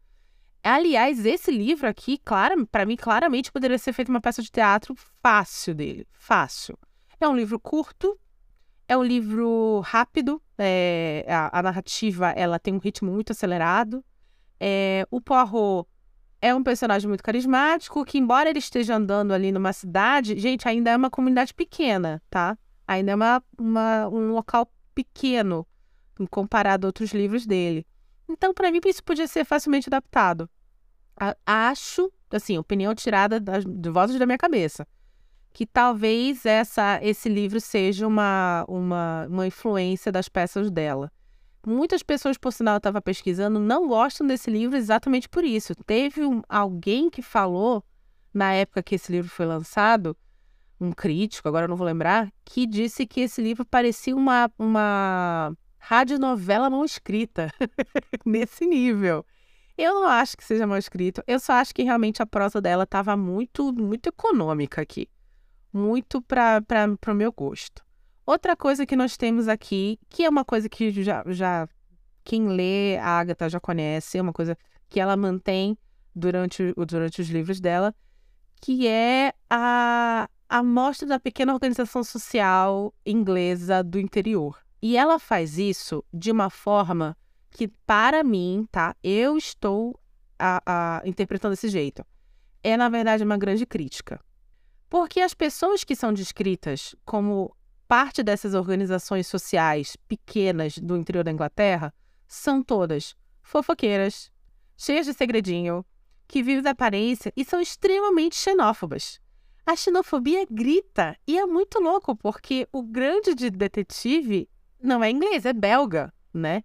Aliás, 0.64 1.26
esse 1.26 1.52
livro 1.52 1.88
aqui, 1.88 2.18
claro, 2.18 2.66
para 2.66 2.86
mim, 2.86 2.96
claramente 2.96 3.52
poderia 3.52 3.78
ser 3.78 3.94
feito 3.94 4.10
uma 4.10 4.22
peça 4.22 4.42
de 4.42 4.50
teatro 4.50 4.96
fácil 5.22 5.76
dele. 5.76 6.08
Fácil. 6.12 6.78
É 7.20 7.28
um 7.28 7.36
livro 7.36 7.60
curto, 7.60 8.18
é 8.88 8.98
um 8.98 9.04
livro 9.04 9.82
rápido, 9.82 10.42
é, 10.58 11.26
a, 11.28 11.60
a, 11.60 11.62
narrativa 11.62 12.30
ela 12.32 12.58
tem 12.58 12.74
um 12.74 12.80
ritmo 12.80 13.12
muito 13.12 13.32
acelerado. 13.32 14.04
É, 14.60 15.06
o 15.12 15.22
Poirot 15.22 15.88
é 16.42 16.56
um 16.56 16.64
personagem 16.64 17.08
muito 17.08 17.24
carismático, 17.24 18.04
que 18.06 18.18
embora 18.18 18.50
ele 18.50 18.60
esteja 18.60 18.96
andando 18.96 19.34
ali 19.34 19.52
numa 19.52 19.74
cidade, 19.74 20.40
gente, 20.40 20.68
ainda 20.68 20.92
é 20.92 20.98
uma 20.98 21.10
comunidade 21.10 21.54
pequena, 21.54 22.22
tá? 22.30 22.58
Ainda 22.88 23.12
é 23.12 23.16
uma, 23.16 23.44
uma 23.58 24.08
um 24.10 24.32
local 24.32 24.72
pequeno 24.96 25.68
comparado 26.30 26.86
a 26.86 26.90
outros 26.90 27.12
livros 27.12 27.46
dele. 27.46 27.86
Então, 28.28 28.54
para 28.54 28.72
mim, 28.72 28.80
isso 28.86 29.04
podia 29.04 29.28
ser 29.28 29.46
facilmente 29.46 29.90
adaptado. 29.90 30.50
A 31.20 31.36
acho, 31.46 32.12
assim, 32.32 32.58
opinião 32.58 32.96
tirada 32.96 33.40
das, 33.40 33.64
de 33.66 33.90
vozes 33.90 34.18
da 34.18 34.26
minha 34.26 34.38
cabeça, 34.38 34.88
que 35.52 35.66
talvez 35.66 36.46
essa, 36.46 37.00
esse 37.04 37.30
livro 37.30 37.62
seja 37.62 38.08
uma, 38.08 38.66
uma, 38.68 39.28
uma 39.30 39.48
influência 39.48 40.12
das 40.12 40.28
peças 40.28 40.72
dela. 40.72 41.12
Muitas 41.66 42.04
pessoas, 42.04 42.38
por 42.38 42.52
sinal, 42.52 42.76
eu 42.76 42.78
estava 42.78 43.02
pesquisando, 43.02 43.60
não 43.60 43.88
gostam 43.88 44.28
desse 44.28 44.50
livro 44.50 44.76
exatamente 44.76 45.30
por 45.30 45.46
isso. 45.46 45.74
Teve 45.86 46.26
um, 46.26 46.42
alguém 46.50 47.10
que 47.10 47.22
falou, 47.22 47.84
na 48.34 48.52
época 48.54 48.84
que 48.84 48.96
esse 48.96 49.12
livro 49.12 49.30
foi 49.30 49.46
lançado, 49.46 50.18
um 50.80 50.92
crítico, 50.92 51.48
agora 51.48 51.66
eu 51.66 51.70
não 51.70 51.78
vou 51.78 51.86
lembrar, 51.86 52.32
que 52.44 52.66
disse 52.66 53.06
que 53.06 53.22
esse 53.22 53.42
livro 53.42 53.66
parecia 53.66 54.16
uma, 54.16 54.52
uma 54.58 55.56
radionovela 55.86 56.70
mal 56.70 56.86
escrita, 56.86 57.52
nesse 58.26 58.66
nível. 58.66 59.26
Eu 59.78 59.96
não 59.96 60.08
acho 60.08 60.38
que 60.38 60.44
seja 60.44 60.66
mal 60.66 60.78
escrito, 60.78 61.22
eu 61.28 61.40
só 61.40 61.54
acho 61.54 61.76
que 61.76 61.84
realmente 61.84 62.22
a 62.22 62.26
prosa 62.26 62.62
dela 62.62 62.84
estava 62.84 63.18
muito, 63.18 63.74
muito 63.74 64.08
econômica 64.08 64.82
aqui. 64.82 65.10
Muito 65.74 66.22
para 66.22 66.64
o 67.08 67.14
meu 67.14 67.34
gosto. 67.34 67.84
Outra 68.26 68.56
coisa 68.56 68.86
que 68.86 68.96
nós 68.96 69.18
temos 69.18 69.50
aqui, 69.50 70.00
que 70.10 70.24
é 70.24 70.30
uma 70.30 70.46
coisa 70.46 70.70
que 70.70 70.90
já, 71.04 71.24
já 71.28 71.68
quem 72.24 72.48
lê 72.48 72.98
a 72.98 73.20
Agatha 73.20 73.50
já 73.50 73.60
conhece, 73.60 74.18
é 74.18 74.22
uma 74.22 74.32
coisa 74.32 74.58
que 74.88 75.00
ela 75.00 75.18
mantém 75.18 75.78
durante, 76.16 76.74
durante 76.78 77.20
os 77.20 77.28
livros 77.28 77.60
dela, 77.60 77.94
que 78.62 78.88
é 78.88 79.34
a, 79.50 80.30
a 80.48 80.64
mostra 80.64 81.08
da 81.08 81.20
pequena 81.20 81.54
organização 81.54 82.04
social 82.04 82.94
inglesa 83.06 83.84
do 83.84 84.00
interior. 84.00 84.63
E 84.86 84.98
ela 84.98 85.18
faz 85.18 85.58
isso 85.58 86.04
de 86.14 86.30
uma 86.30 86.50
forma 86.50 87.16
que, 87.50 87.70
para 87.70 88.22
mim, 88.22 88.68
tá? 88.70 88.94
Eu 89.02 89.38
estou 89.38 89.98
a, 90.38 90.62
a, 90.66 91.02
interpretando 91.08 91.54
desse 91.54 91.70
jeito. 91.70 92.06
É, 92.62 92.76
na 92.76 92.90
verdade, 92.90 93.24
uma 93.24 93.38
grande 93.38 93.66
crítica. 93.66 94.20
Porque 94.90 95.22
as 95.22 95.34
pessoas 95.34 95.86
que 95.86 95.96
são 95.96 96.12
descritas 96.12 96.94
como 97.06 97.56
parte 97.88 98.22
dessas 98.22 98.54
organizações 98.54 99.26
sociais 99.26 99.96
pequenas 100.06 100.78
do 100.78 100.98
interior 100.98 101.24
da 101.24 101.32
Inglaterra 101.32 101.94
são 102.28 102.62
todas 102.62 103.16
fofoqueiras, 103.42 104.30
cheias 104.76 105.06
de 105.06 105.14
segredinho, 105.14 105.86
que 106.28 106.44
vivem 106.44 106.62
da 106.62 106.72
aparência 106.72 107.32
e 107.38 107.46
são 107.46 107.62
extremamente 107.62 108.36
xenófobas. 108.36 109.22
A 109.66 109.78
xenofobia 109.78 110.46
grita 110.46 111.18
e 111.26 111.40
é 111.40 111.46
muito 111.46 111.80
louco, 111.80 112.18
porque 112.18 112.68
o 112.70 112.84
grande 112.84 113.34
detetive 113.50 114.50
não 114.84 115.04
é 115.04 115.10
inglês, 115.10 115.46
é 115.46 115.54
belga, 115.54 116.14
né? 116.34 116.64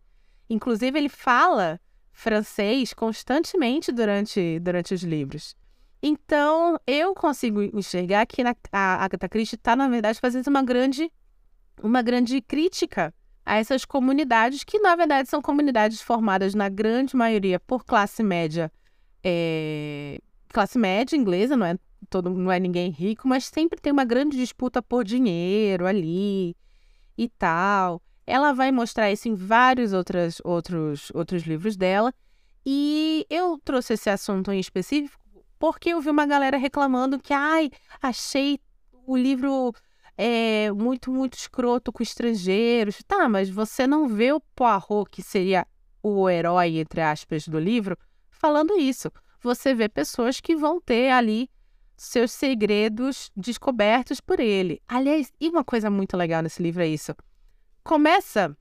Inclusive, 0.50 0.98
ele 0.98 1.08
fala 1.08 1.80
francês 2.12 2.92
constantemente 2.92 3.92
durante, 3.92 4.58
durante 4.58 4.92
os 4.92 5.02
livros. 5.02 5.54
Então, 6.02 6.78
eu 6.86 7.14
consigo 7.14 7.62
enxergar 7.62 8.26
que 8.26 8.42
na, 8.42 8.54
a 8.72 9.04
Agatha 9.04 9.28
Christie 9.28 9.56
está, 9.56 9.76
na 9.76 9.88
verdade, 9.88 10.18
fazendo 10.20 10.48
uma 10.48 10.62
grande, 10.62 11.10
uma 11.82 12.02
grande 12.02 12.40
crítica 12.40 13.14
a 13.44 13.56
essas 13.56 13.84
comunidades, 13.84 14.62
que, 14.64 14.78
na 14.78 14.94
verdade, 14.94 15.28
são 15.28 15.40
comunidades 15.40 16.00
formadas, 16.00 16.54
na 16.54 16.68
grande 16.68 17.16
maioria, 17.16 17.58
por 17.60 17.84
classe 17.84 18.22
média. 18.22 18.70
É... 19.24 20.20
Classe 20.48 20.78
média 20.78 21.16
inglesa, 21.16 21.56
não 21.56 21.66
é, 21.66 21.76
todo, 22.08 22.30
não 22.30 22.50
é 22.50 22.58
ninguém 22.58 22.90
rico, 22.90 23.28
mas 23.28 23.44
sempre 23.44 23.80
tem 23.80 23.92
uma 23.92 24.04
grande 24.04 24.36
disputa 24.36 24.82
por 24.82 25.04
dinheiro 25.04 25.86
ali 25.86 26.56
e 27.16 27.28
tal. 27.28 28.00
Ela 28.28 28.52
vai 28.52 28.70
mostrar 28.70 29.10
isso 29.10 29.26
em 29.26 29.34
vários 29.34 29.94
outros, 29.94 30.38
outros, 30.44 31.10
outros 31.14 31.44
livros 31.44 31.78
dela. 31.78 32.12
E 32.64 33.26
eu 33.30 33.58
trouxe 33.64 33.94
esse 33.94 34.10
assunto 34.10 34.52
em 34.52 34.60
específico 34.60 35.18
porque 35.58 35.88
eu 35.88 36.00
vi 36.02 36.10
uma 36.10 36.26
galera 36.26 36.58
reclamando 36.58 37.18
que, 37.18 37.32
ai, 37.32 37.70
achei 38.02 38.60
o 39.06 39.16
livro 39.16 39.72
é, 40.14 40.70
muito, 40.72 41.10
muito 41.10 41.38
escroto 41.38 41.90
com 41.90 42.02
estrangeiros. 42.02 43.02
Tá, 43.06 43.30
mas 43.30 43.48
você 43.48 43.86
não 43.86 44.06
vê 44.06 44.30
o 44.30 44.40
Poirot, 44.54 45.10
que 45.10 45.22
seria 45.22 45.66
o 46.02 46.28
herói, 46.28 46.78
entre 46.78 47.00
aspas, 47.00 47.48
do 47.48 47.58
livro, 47.58 47.96
falando 48.30 48.78
isso. 48.78 49.10
Você 49.40 49.74
vê 49.74 49.88
pessoas 49.88 50.38
que 50.38 50.54
vão 50.54 50.80
ter 50.80 51.10
ali 51.10 51.48
seus 51.96 52.30
segredos 52.30 53.30
descobertos 53.34 54.20
por 54.20 54.38
ele. 54.38 54.82
Aliás, 54.86 55.32
e 55.40 55.48
uma 55.48 55.64
coisa 55.64 55.90
muito 55.90 56.14
legal 56.14 56.42
nesse 56.42 56.62
livro 56.62 56.82
é 56.82 56.86
isso. 56.86 57.14
Começa 57.88 58.54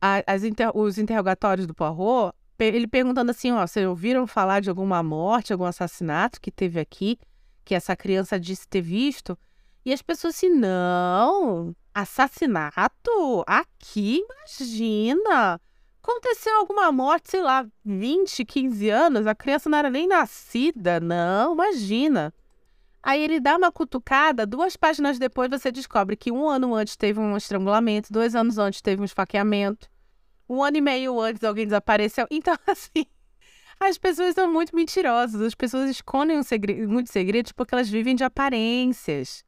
a, 0.00 0.22
inter, 0.38 0.74
os 0.74 0.96
interrogatórios 0.96 1.66
do 1.66 1.74
Poirot, 1.74 2.34
ele 2.58 2.86
perguntando 2.86 3.30
assim, 3.30 3.52
ó, 3.52 3.66
vocês 3.66 3.86
ouviram 3.86 4.26
falar 4.26 4.60
de 4.60 4.70
alguma 4.70 5.02
morte, 5.02 5.52
algum 5.52 5.66
assassinato 5.66 6.40
que 6.40 6.50
teve 6.50 6.80
aqui, 6.80 7.18
que 7.62 7.74
essa 7.74 7.94
criança 7.94 8.40
disse 8.40 8.66
ter 8.66 8.80
visto? 8.80 9.38
E 9.84 9.92
as 9.92 10.00
pessoas 10.00 10.34
assim, 10.34 10.48
não, 10.48 11.76
assassinato? 11.92 13.44
Aqui, 13.46 14.24
imagina! 14.24 15.60
Aconteceu 16.02 16.56
alguma 16.56 16.90
morte, 16.90 17.32
sei 17.32 17.42
lá, 17.42 17.66
20, 17.84 18.46
15 18.46 18.88
anos, 18.88 19.26
a 19.26 19.34
criança 19.34 19.68
não 19.68 19.76
era 19.76 19.90
nem 19.90 20.08
nascida, 20.08 21.00
não, 21.00 21.52
imagina. 21.52 22.32
Aí 23.04 23.22
ele 23.22 23.38
dá 23.38 23.58
uma 23.58 23.70
cutucada, 23.70 24.46
duas 24.46 24.76
páginas 24.76 25.18
depois 25.18 25.50
você 25.50 25.70
descobre 25.70 26.16
que 26.16 26.32
um 26.32 26.48
ano 26.48 26.74
antes 26.74 26.96
teve 26.96 27.20
um 27.20 27.36
estrangulamento, 27.36 28.10
dois 28.10 28.34
anos 28.34 28.56
antes 28.56 28.80
teve 28.80 29.02
um 29.02 29.04
esfaqueamento, 29.04 29.90
um 30.48 30.64
ano 30.64 30.78
e 30.78 30.80
meio 30.80 31.20
antes 31.20 31.44
alguém 31.44 31.66
desapareceu. 31.66 32.26
Então, 32.30 32.56
assim, 32.66 33.04
as 33.78 33.98
pessoas 33.98 34.34
são 34.34 34.50
muito 34.50 34.74
mentirosas, 34.74 35.42
as 35.42 35.54
pessoas 35.54 35.90
escondem 35.90 36.38
um 36.38 36.42
segredo, 36.42 36.88
muitos 36.88 37.12
segredos 37.12 37.52
porque 37.52 37.74
elas 37.74 37.90
vivem 37.90 38.16
de 38.16 38.24
aparências. 38.24 39.44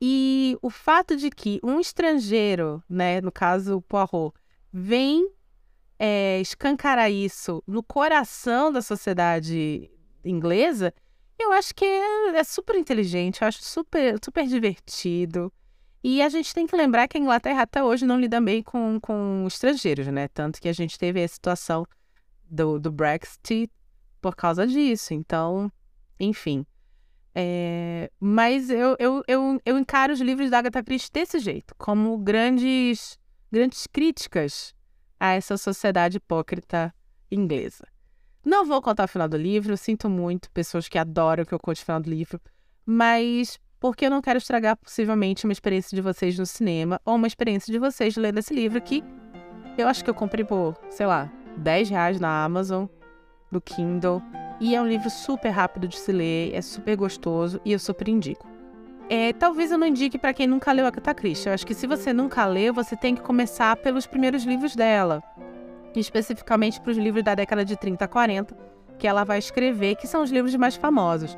E 0.00 0.56
o 0.62 0.70
fato 0.70 1.14
de 1.14 1.28
que 1.28 1.60
um 1.62 1.78
estrangeiro, 1.80 2.82
né, 2.88 3.20
no 3.20 3.30
caso 3.30 3.76
o 3.76 3.82
Poirot, 3.82 4.34
vem 4.72 5.30
é, 5.98 6.40
escancarar 6.40 7.12
isso 7.12 7.62
no 7.66 7.82
coração 7.82 8.72
da 8.72 8.80
sociedade 8.80 9.90
inglesa, 10.24 10.94
eu 11.38 11.52
acho 11.52 11.74
que 11.74 11.84
é, 11.84 12.36
é, 12.36 12.44
super 12.44 12.76
inteligente, 12.76 13.42
eu 13.42 13.48
acho 13.48 13.62
super, 13.62 14.18
super 14.22 14.46
divertido. 14.46 15.52
E 16.02 16.20
a 16.20 16.28
gente 16.28 16.52
tem 16.54 16.66
que 16.66 16.76
lembrar 16.76 17.08
que 17.08 17.16
a 17.16 17.20
Inglaterra 17.20 17.62
até 17.62 17.82
hoje 17.82 18.04
não 18.04 18.20
lida 18.20 18.40
bem 18.40 18.62
com, 18.62 18.98
com 19.00 19.44
estrangeiros, 19.46 20.06
né? 20.08 20.28
Tanto 20.28 20.60
que 20.60 20.68
a 20.68 20.72
gente 20.72 20.98
teve 20.98 21.22
a 21.22 21.26
situação 21.26 21.86
do, 22.44 22.78
do 22.78 22.92
Brexit 22.92 23.70
por 24.20 24.36
causa 24.36 24.66
disso. 24.66 25.14
Então, 25.14 25.72
enfim. 26.20 26.66
É, 27.34 28.10
mas 28.20 28.70
eu, 28.70 28.94
eu, 28.98 29.22
eu, 29.26 29.60
eu 29.64 29.78
encaro 29.78 30.12
os 30.12 30.20
livros 30.20 30.50
da 30.50 30.58
Agatha 30.58 30.84
Christie 30.84 31.10
desse 31.10 31.38
jeito, 31.40 31.74
como 31.76 32.16
grandes, 32.18 33.18
grandes 33.50 33.86
críticas 33.86 34.74
a 35.18 35.32
essa 35.32 35.56
sociedade 35.56 36.18
hipócrita 36.18 36.94
inglesa. 37.30 37.93
Não 38.44 38.66
vou 38.66 38.82
contar 38.82 39.04
o 39.04 39.08
final 39.08 39.26
do 39.26 39.38
livro, 39.38 39.74
sinto 39.74 40.08
muito, 40.08 40.50
pessoas 40.50 40.86
que 40.86 40.98
adoram 40.98 41.46
que 41.46 41.54
eu 41.54 41.58
conte 41.58 41.80
o 41.80 41.84
final 41.84 41.98
do 41.98 42.10
livro, 42.10 42.38
mas 42.84 43.58
porque 43.80 44.04
eu 44.04 44.10
não 44.10 44.20
quero 44.20 44.36
estragar 44.36 44.76
possivelmente 44.76 45.44
uma 45.44 45.52
experiência 45.52 45.94
de 45.96 46.02
vocês 46.02 46.38
no 46.38 46.44
cinema 46.44 47.00
ou 47.04 47.14
uma 47.14 47.26
experiência 47.26 47.72
de 47.72 47.78
vocês 47.78 48.16
lendo 48.16 48.38
esse 48.38 48.54
livro 48.54 48.80
que 48.82 49.02
eu 49.78 49.88
acho 49.88 50.04
que 50.04 50.10
eu 50.10 50.14
comprei 50.14 50.44
por, 50.44 50.76
sei 50.90 51.06
lá, 51.06 51.32
10 51.56 51.88
reais 51.88 52.20
na 52.20 52.44
Amazon, 52.44 52.86
no 53.50 53.60
Kindle. 53.60 54.22
E 54.60 54.74
é 54.74 54.80
um 54.80 54.86
livro 54.86 55.08
super 55.08 55.50
rápido 55.50 55.88
de 55.88 55.98
se 55.98 56.12
ler, 56.12 56.54
é 56.54 56.60
super 56.60 56.96
gostoso 56.96 57.60
e 57.64 57.72
eu 57.72 57.78
super 57.78 58.08
indico. 58.08 58.46
É, 59.08 59.32
talvez 59.32 59.70
eu 59.70 59.78
não 59.78 59.86
indique 59.86 60.18
para 60.18 60.32
quem 60.32 60.46
nunca 60.46 60.70
leu 60.70 60.86
Agatha 60.86 61.14
Christie. 61.14 61.48
Eu 61.48 61.54
acho 61.54 61.66
que 61.66 61.74
se 61.74 61.86
você 61.86 62.12
nunca 62.12 62.46
leu, 62.46 62.72
você 62.72 62.96
tem 62.96 63.14
que 63.14 63.22
começar 63.22 63.76
pelos 63.76 64.06
primeiros 64.06 64.44
livros 64.44 64.76
dela. 64.76 65.22
Especificamente 65.94 66.80
para 66.80 66.90
os 66.90 66.98
livros 66.98 67.22
da 67.22 67.34
década 67.34 67.64
de 67.64 67.76
30 67.76 68.04
a 68.04 68.08
40, 68.08 68.56
que 68.98 69.06
ela 69.06 69.24
vai 69.24 69.38
escrever, 69.38 69.96
que 69.96 70.06
são 70.06 70.22
os 70.22 70.30
livros 70.30 70.54
mais 70.56 70.76
famosos. 70.76 71.36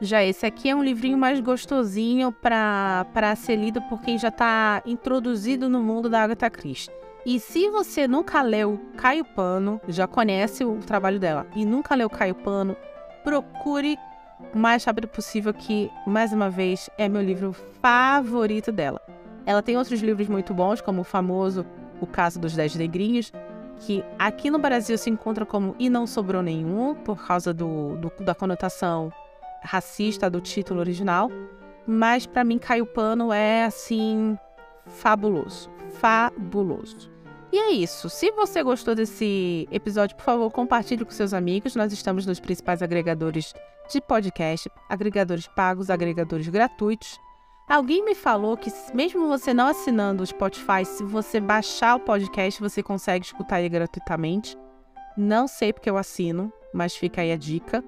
Já 0.00 0.24
esse 0.24 0.46
aqui 0.46 0.70
é 0.70 0.74
um 0.74 0.82
livrinho 0.82 1.18
mais 1.18 1.40
gostosinho 1.40 2.32
para 2.32 3.34
ser 3.36 3.56
lido 3.56 3.82
por 3.82 4.00
quem 4.00 4.18
já 4.18 4.28
está 4.28 4.82
introduzido 4.86 5.68
no 5.68 5.82
mundo 5.82 6.08
da 6.08 6.22
Agatha 6.22 6.48
Christie. 6.48 6.90
E 7.26 7.38
se 7.38 7.68
você 7.68 8.08
nunca 8.08 8.40
leu 8.40 8.80
Caio 8.96 9.26
Pano, 9.26 9.78
já 9.86 10.06
conhece 10.06 10.64
o 10.64 10.76
trabalho 10.78 11.20
dela, 11.20 11.46
e 11.54 11.66
nunca 11.66 11.94
leu 11.94 12.08
Caio 12.08 12.34
Pano, 12.34 12.74
procure 13.22 13.98
o 14.54 14.58
mais 14.58 14.82
rápido 14.84 15.06
possível, 15.06 15.52
que, 15.52 15.90
mais 16.06 16.32
uma 16.32 16.48
vez, 16.48 16.88
é 16.96 17.06
meu 17.06 17.20
livro 17.20 17.52
favorito 17.82 18.72
dela. 18.72 19.02
Ela 19.44 19.62
tem 19.62 19.76
outros 19.76 20.00
livros 20.00 20.28
muito 20.28 20.54
bons, 20.54 20.80
como 20.80 21.02
o 21.02 21.04
famoso 21.04 21.66
O 22.00 22.06
Caso 22.06 22.40
dos 22.40 22.56
Dez 22.56 22.74
Negrinhos, 22.74 23.30
que 23.80 24.04
aqui 24.18 24.50
no 24.50 24.58
Brasil 24.58 24.96
se 24.96 25.10
encontra 25.10 25.44
como 25.44 25.74
E 25.78 25.90
Não 25.90 26.06
Sobrou 26.06 26.42
Nenhum, 26.42 26.94
por 26.94 27.26
causa 27.26 27.52
do, 27.52 27.96
do 27.96 28.12
da 28.24 28.34
conotação 28.34 29.12
racista 29.62 30.30
do 30.30 30.40
título 30.40 30.80
original. 30.80 31.30
Mas 31.86 32.26
para 32.26 32.44
mim, 32.44 32.58
Caio 32.58 32.86
Pano 32.86 33.32
é 33.32 33.64
assim 33.64 34.38
fabuloso 34.86 35.70
fabuloso. 35.90 37.10
E 37.52 37.58
é 37.58 37.72
isso. 37.72 38.08
Se 38.08 38.30
você 38.30 38.62
gostou 38.62 38.94
desse 38.94 39.68
episódio, 39.70 40.16
por 40.16 40.24
favor, 40.24 40.50
compartilhe 40.50 41.04
com 41.04 41.10
seus 41.10 41.34
amigos. 41.34 41.74
Nós 41.74 41.92
estamos 41.92 42.24
nos 42.24 42.38
principais 42.38 42.80
agregadores 42.80 43.52
de 43.90 44.00
podcast, 44.00 44.70
agregadores 44.88 45.48
pagos, 45.48 45.90
agregadores 45.90 46.48
gratuitos. 46.48 47.18
Alguém 47.70 48.04
me 48.04 48.16
falou 48.16 48.56
que 48.56 48.68
mesmo 48.92 49.28
você 49.28 49.54
não 49.54 49.68
assinando 49.68 50.24
o 50.24 50.26
Spotify, 50.26 50.84
se 50.84 51.04
você 51.04 51.38
baixar 51.38 51.94
o 51.94 52.00
podcast, 52.00 52.60
você 52.60 52.82
consegue 52.82 53.24
escutar 53.24 53.60
ele 53.60 53.68
gratuitamente. 53.68 54.58
Não 55.16 55.46
sei 55.46 55.72
porque 55.72 55.88
eu 55.88 55.96
assino, 55.96 56.52
mas 56.74 56.96
fica 56.96 57.20
aí 57.20 57.30
a 57.30 57.36
dica. 57.36 57.84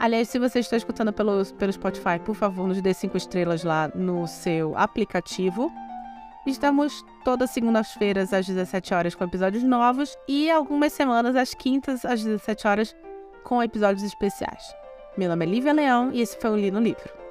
Aliás, 0.00 0.30
se 0.30 0.38
você 0.38 0.60
está 0.60 0.78
escutando 0.78 1.12
pelo, 1.12 1.44
pelo 1.58 1.70
Spotify, 1.70 2.18
por 2.24 2.34
favor, 2.34 2.66
nos 2.66 2.80
dê 2.80 2.94
cinco 2.94 3.18
estrelas 3.18 3.64
lá 3.64 3.92
no 3.94 4.26
seu 4.26 4.74
aplicativo. 4.78 5.70
Estamos 6.46 7.04
todas 7.22 7.50
segundas-feiras 7.50 8.32
às 8.32 8.46
17 8.46 8.94
horas 8.94 9.14
com 9.14 9.24
episódios 9.24 9.62
novos 9.62 10.16
e 10.26 10.50
algumas 10.50 10.90
semanas 10.90 11.36
às 11.36 11.52
quintas 11.52 12.06
às 12.06 12.24
17 12.24 12.66
horas 12.66 12.96
com 13.44 13.62
episódios 13.62 14.04
especiais. 14.04 14.74
Meu 15.18 15.28
nome 15.28 15.44
é 15.44 15.48
Lívia 15.50 15.74
Leão 15.74 16.10
e 16.14 16.22
esse 16.22 16.40
foi 16.40 16.50
o 16.50 16.56
Li 16.56 16.70
no 16.70 16.80
Livro. 16.80 17.21